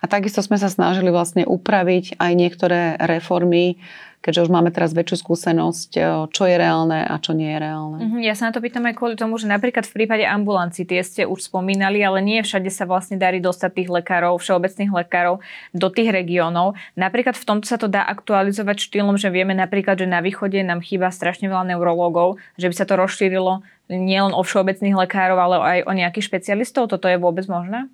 A 0.00 0.04
takisto 0.04 0.44
sme 0.44 0.60
sa 0.60 0.68
snažili 0.68 1.08
vlastne 1.08 1.48
upraviť 1.48 2.20
aj 2.20 2.32
niektoré 2.36 2.80
reformy, 3.00 3.80
keďže 4.22 4.46
už 4.46 4.50
máme 4.54 4.70
teraz 4.70 4.94
väčšiu 4.94 5.18
skúsenosť, 5.18 5.90
čo 6.30 6.42
je 6.46 6.54
reálne 6.54 7.02
a 7.02 7.18
čo 7.18 7.34
nie 7.34 7.50
je 7.50 7.58
reálne. 7.58 7.98
Uh-huh. 7.98 8.20
Ja 8.22 8.38
sa 8.38 8.48
na 8.48 8.54
to 8.54 8.62
pýtam 8.62 8.86
aj 8.86 8.94
kvôli 8.94 9.18
tomu, 9.18 9.34
že 9.36 9.50
napríklad 9.50 9.82
v 9.82 9.92
prípade 9.92 10.22
ambulancií, 10.22 10.86
tie 10.86 11.02
ste 11.02 11.22
už 11.26 11.50
spomínali, 11.50 11.98
ale 12.00 12.22
nie 12.22 12.38
všade 12.40 12.70
sa 12.70 12.86
vlastne 12.86 13.18
darí 13.18 13.42
dostať 13.42 13.82
tých 13.82 13.90
lekárov, 13.90 14.38
všeobecných 14.38 14.94
lekárov 14.94 15.42
do 15.74 15.88
tých 15.90 16.14
regiónov. 16.14 16.78
Napríklad 16.94 17.34
v 17.34 17.44
tomto 17.44 17.66
sa 17.66 17.76
to 17.76 17.90
dá 17.90 18.06
aktualizovať 18.06 18.78
štýlom, 18.86 19.18
že 19.18 19.34
vieme 19.34 19.58
napríklad, 19.58 19.98
že 19.98 20.06
na 20.06 20.22
východe 20.22 20.62
nám 20.62 20.80
chýba 20.86 21.10
strašne 21.10 21.50
veľa 21.50 21.74
neurológov, 21.74 22.38
že 22.54 22.70
by 22.70 22.74
sa 22.78 22.86
to 22.86 22.94
rozšírilo 22.94 23.66
nielen 23.90 24.32
o 24.32 24.40
všeobecných 24.40 24.94
lekárov, 24.94 25.36
ale 25.36 25.56
aj 25.58 25.78
o 25.84 25.92
nejakých 25.92 26.30
špecialistov. 26.30 26.88
Toto 26.88 27.10
je 27.10 27.20
vôbec 27.20 27.44
možné? 27.50 27.90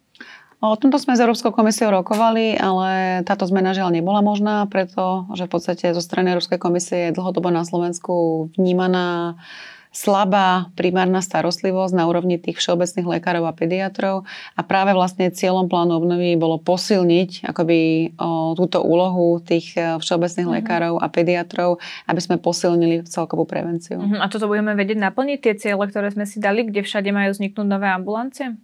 O 0.58 0.74
tomto 0.74 0.98
sme 0.98 1.14
s 1.14 1.22
Európskou 1.22 1.54
komisiou 1.54 1.94
rokovali, 1.94 2.58
ale 2.58 3.22
táto 3.22 3.46
zmena 3.46 3.70
žiaľ 3.70 3.94
nebola 3.94 4.26
možná, 4.26 4.66
pretože 4.66 5.46
v 5.46 5.52
podstate 5.54 5.94
zo 5.94 6.02
strany 6.02 6.34
Európskej 6.34 6.58
komisie 6.58 6.98
je 7.08 7.14
dlhodobo 7.14 7.54
na 7.54 7.62
Slovensku 7.62 8.50
vnímaná 8.58 9.38
slabá 9.94 10.68
primárna 10.76 11.24
starostlivosť 11.24 11.94
na 11.96 12.04
úrovni 12.10 12.36
tých 12.36 12.60
všeobecných 12.60 13.08
lekárov 13.18 13.48
a 13.48 13.56
pediatrov 13.56 14.28
a 14.54 14.60
práve 14.60 14.92
vlastne 14.92 15.32
cieľom 15.32 15.66
plánu 15.66 15.96
obnovy 15.96 16.36
bolo 16.36 16.60
posilniť 16.60 17.48
akoby 17.48 18.12
o, 18.20 18.52
túto 18.52 18.84
úlohu 18.84 19.40
tých 19.40 19.72
e, 19.74 19.96
všeobecných 19.96 20.44
mm-hmm. 20.44 20.58
lekárov 20.60 20.94
a 21.00 21.06
pediatrov, 21.08 21.80
aby 22.04 22.20
sme 22.20 22.36
posilnili 22.36 23.08
celkovú 23.08 23.48
prevenciu. 23.48 23.98
Mm-hmm. 23.98 24.20
A 24.20 24.28
toto 24.28 24.46
budeme 24.46 24.76
vedieť 24.76 25.00
naplniť, 25.00 25.38
tie 25.40 25.54
ciele, 25.56 25.84
ktoré 25.88 26.12
sme 26.12 26.28
si 26.28 26.36
dali, 26.36 26.68
kde 26.68 26.84
všade 26.84 27.08
majú 27.08 27.32
vzniknúť 27.32 27.66
nové 27.66 27.88
ambulancie? 27.88 28.60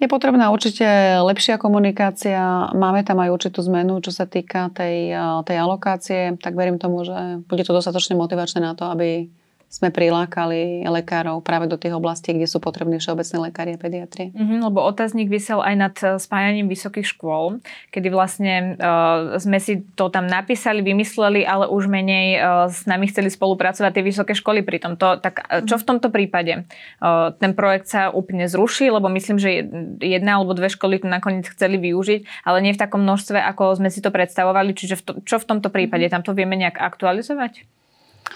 Je 0.00 0.08
potrebná 0.08 0.48
určite 0.48 0.88
lepšia 1.20 1.60
komunikácia. 1.60 2.72
Máme 2.72 3.04
tam 3.04 3.20
aj 3.20 3.36
určitú 3.36 3.60
zmenu, 3.68 4.00
čo 4.00 4.08
sa 4.08 4.24
týka 4.24 4.72
tej, 4.72 5.12
tej 5.44 5.56
alokácie. 5.60 6.40
Tak 6.40 6.56
verím 6.56 6.80
tomu, 6.80 7.04
že 7.04 7.44
bude 7.44 7.60
to 7.68 7.76
dostatočne 7.76 8.16
motivačné 8.16 8.64
na 8.64 8.72
to, 8.72 8.88
aby 8.88 9.28
sme 9.70 9.94
prilákali 9.94 10.82
lekárov 10.82 11.46
práve 11.46 11.70
do 11.70 11.78
tých 11.78 11.94
oblastí, 11.94 12.34
kde 12.34 12.50
sú 12.50 12.58
potrební 12.58 12.98
všeobecní 12.98 13.38
lekári 13.38 13.70
a 13.74 13.78
pediatri. 13.78 14.34
Mm-hmm, 14.34 14.66
lebo 14.66 14.82
otáznik 14.82 15.30
vysel 15.30 15.62
aj 15.62 15.74
nad 15.78 15.94
eh, 16.02 16.18
spájaním 16.18 16.66
vysokých 16.66 17.06
škôl, 17.06 17.62
kedy 17.94 18.10
vlastne 18.10 18.74
uh, 18.82 19.38
sme 19.38 19.62
si 19.62 19.86
to 19.94 20.10
tam 20.10 20.26
napísali, 20.26 20.82
vymysleli, 20.82 21.46
ale 21.46 21.70
už 21.70 21.86
menej 21.86 22.42
uh, 22.42 22.66
s 22.66 22.82
nami 22.90 23.06
chceli 23.06 23.30
spolupracovať 23.30 23.94
tie 23.94 24.02
vysoké 24.02 24.32
školy 24.34 24.66
pri 24.66 24.82
tomto. 24.82 25.22
Tak 25.22 25.66
čo 25.70 25.78
v 25.78 25.86
tomto 25.86 26.10
prípade? 26.10 26.66
Uh, 26.98 27.30
ten 27.38 27.54
projekt 27.54 27.86
sa 27.86 28.10
úplne 28.10 28.50
zruší, 28.50 28.90
lebo 28.90 29.06
myslím, 29.06 29.38
že 29.38 29.70
jedna 30.02 30.42
alebo 30.42 30.50
dve 30.58 30.66
školy 30.66 30.98
to 30.98 31.06
nakoniec 31.06 31.46
chceli 31.46 31.78
využiť, 31.78 32.42
ale 32.42 32.58
nie 32.58 32.74
v 32.74 32.82
takom 32.82 33.06
množstve, 33.06 33.38
ako 33.38 33.78
sme 33.78 33.86
si 33.94 34.02
to 34.02 34.10
predstavovali. 34.10 34.74
Čiže 34.74 34.98
v 34.98 35.02
to, 35.06 35.12
čo 35.22 35.38
v 35.38 35.46
tomto 35.46 35.70
prípade? 35.70 36.10
Mhm. 36.10 36.10
Tam 36.10 36.22
to 36.26 36.34
vieme 36.34 36.58
nejak 36.58 36.82
aktualizovať? 36.82 37.79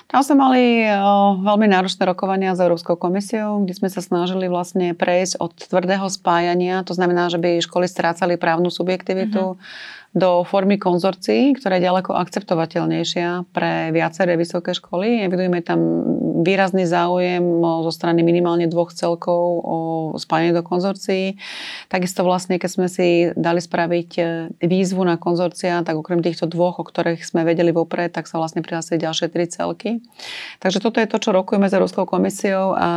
Tam 0.04 0.20
sme 0.22 0.36
mali 0.36 0.62
o, 0.86 1.40
veľmi 1.42 1.66
náročné 1.66 2.06
rokovania 2.06 2.54
s 2.54 2.62
Európskou 2.62 2.94
komisiou, 2.94 3.64
kde 3.64 3.74
sme 3.74 3.88
sa 3.90 4.04
snažili 4.04 4.46
vlastne 4.46 4.94
prejsť 4.94 5.40
od 5.40 5.52
tvrdého 5.56 6.06
spájania, 6.06 6.86
to 6.86 6.94
znamená, 6.94 7.32
že 7.32 7.40
by 7.40 7.64
školy 7.64 7.88
strácali 7.90 8.38
právnu 8.38 8.70
subjektivitu, 8.70 9.56
uh-huh 9.56 10.02
do 10.14 10.46
formy 10.46 10.78
konzorcií, 10.78 11.58
ktorá 11.58 11.76
je 11.76 11.90
ďaleko 11.90 12.14
akceptovateľnejšia 12.14 13.50
pre 13.50 13.90
viaceré 13.90 14.38
vysoké 14.38 14.70
školy. 14.70 15.26
Evidujeme 15.26 15.58
tam 15.58 15.82
výrazný 16.34 16.82
záujem 16.90 17.42
zo 17.62 17.92
strany 17.94 18.26
minimálne 18.26 18.66
dvoch 18.66 18.90
celkov 18.90 19.62
o 19.62 19.78
spájanie 20.18 20.50
do 20.50 20.66
konzorcií. 20.66 21.38
Takisto 21.86 22.26
vlastne, 22.26 22.58
keď 22.58 22.70
sme 22.70 22.86
si 22.90 23.30
dali 23.38 23.62
spraviť 23.62 24.10
e, 24.18 24.22
výzvu 24.58 25.06
na 25.06 25.14
konzorcia, 25.14 25.86
tak 25.86 25.94
okrem 25.94 26.18
týchto 26.18 26.50
dvoch, 26.50 26.82
o 26.82 26.84
ktorých 26.84 27.22
sme 27.22 27.46
vedeli 27.46 27.70
vopred, 27.70 28.10
tak 28.10 28.26
sa 28.26 28.42
vlastne 28.42 28.66
prihlásili 28.66 28.98
ďalšie 28.98 29.30
tri 29.30 29.46
celky. 29.46 30.02
Takže 30.58 30.82
toto 30.82 30.98
je 30.98 31.06
to, 31.06 31.22
čo 31.22 31.30
rokujeme 31.30 31.70
s 31.70 31.76
Európskou 31.76 32.02
komisiou 32.08 32.74
a 32.74 32.90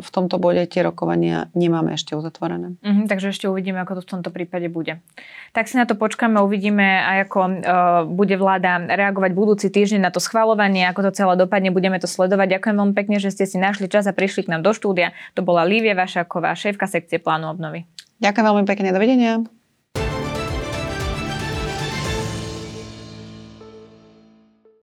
v 0.00 0.08
tomto 0.08 0.40
bode 0.40 0.64
tie 0.64 0.80
rokovania 0.80 1.52
nemáme 1.52 1.92
ešte 1.92 2.16
uzatvorené. 2.16 2.80
Mhm, 2.80 3.12
takže 3.12 3.36
ešte 3.36 3.50
uvidíme, 3.50 3.84
ako 3.84 4.00
to 4.00 4.02
v 4.08 4.10
tomto 4.16 4.30
prípade 4.32 4.72
bude. 4.72 5.04
Tak 5.52 5.68
si 5.68 5.76
na 5.76 5.84
to 5.84 5.98
počkáme, 5.98 6.40
uvidíme 6.40 7.02
ako 7.26 7.38
uh, 7.40 7.50
bude 8.06 8.36
vláda 8.38 8.78
reagovať 8.84 9.30
budúci 9.34 9.66
týždeň 9.68 10.08
na 10.08 10.10
to 10.14 10.22
schvalovanie, 10.22 10.86
ako 10.86 11.10
to 11.10 11.12
celé 11.12 11.34
dopadne, 11.34 11.74
budeme 11.74 11.98
to 11.98 12.06
sledovať. 12.06 12.58
Ďakujem 12.58 12.77
veľmi 12.78 12.94
pekne, 12.94 13.18
že 13.18 13.34
ste 13.34 13.44
si 13.44 13.58
našli 13.58 13.90
čas 13.90 14.06
a 14.06 14.14
prišli 14.14 14.46
k 14.46 14.54
nám 14.54 14.62
do 14.62 14.70
štúdia. 14.70 15.10
To 15.34 15.42
bola 15.42 15.66
Lívia 15.66 15.98
Vašáková, 15.98 16.54
šéfka 16.54 16.86
sekcie 16.86 17.18
plánu 17.18 17.50
obnovy. 17.50 17.84
Ďakujem 18.22 18.46
veľmi 18.46 18.66
pekne, 18.66 18.94
dovidenia. 18.94 19.57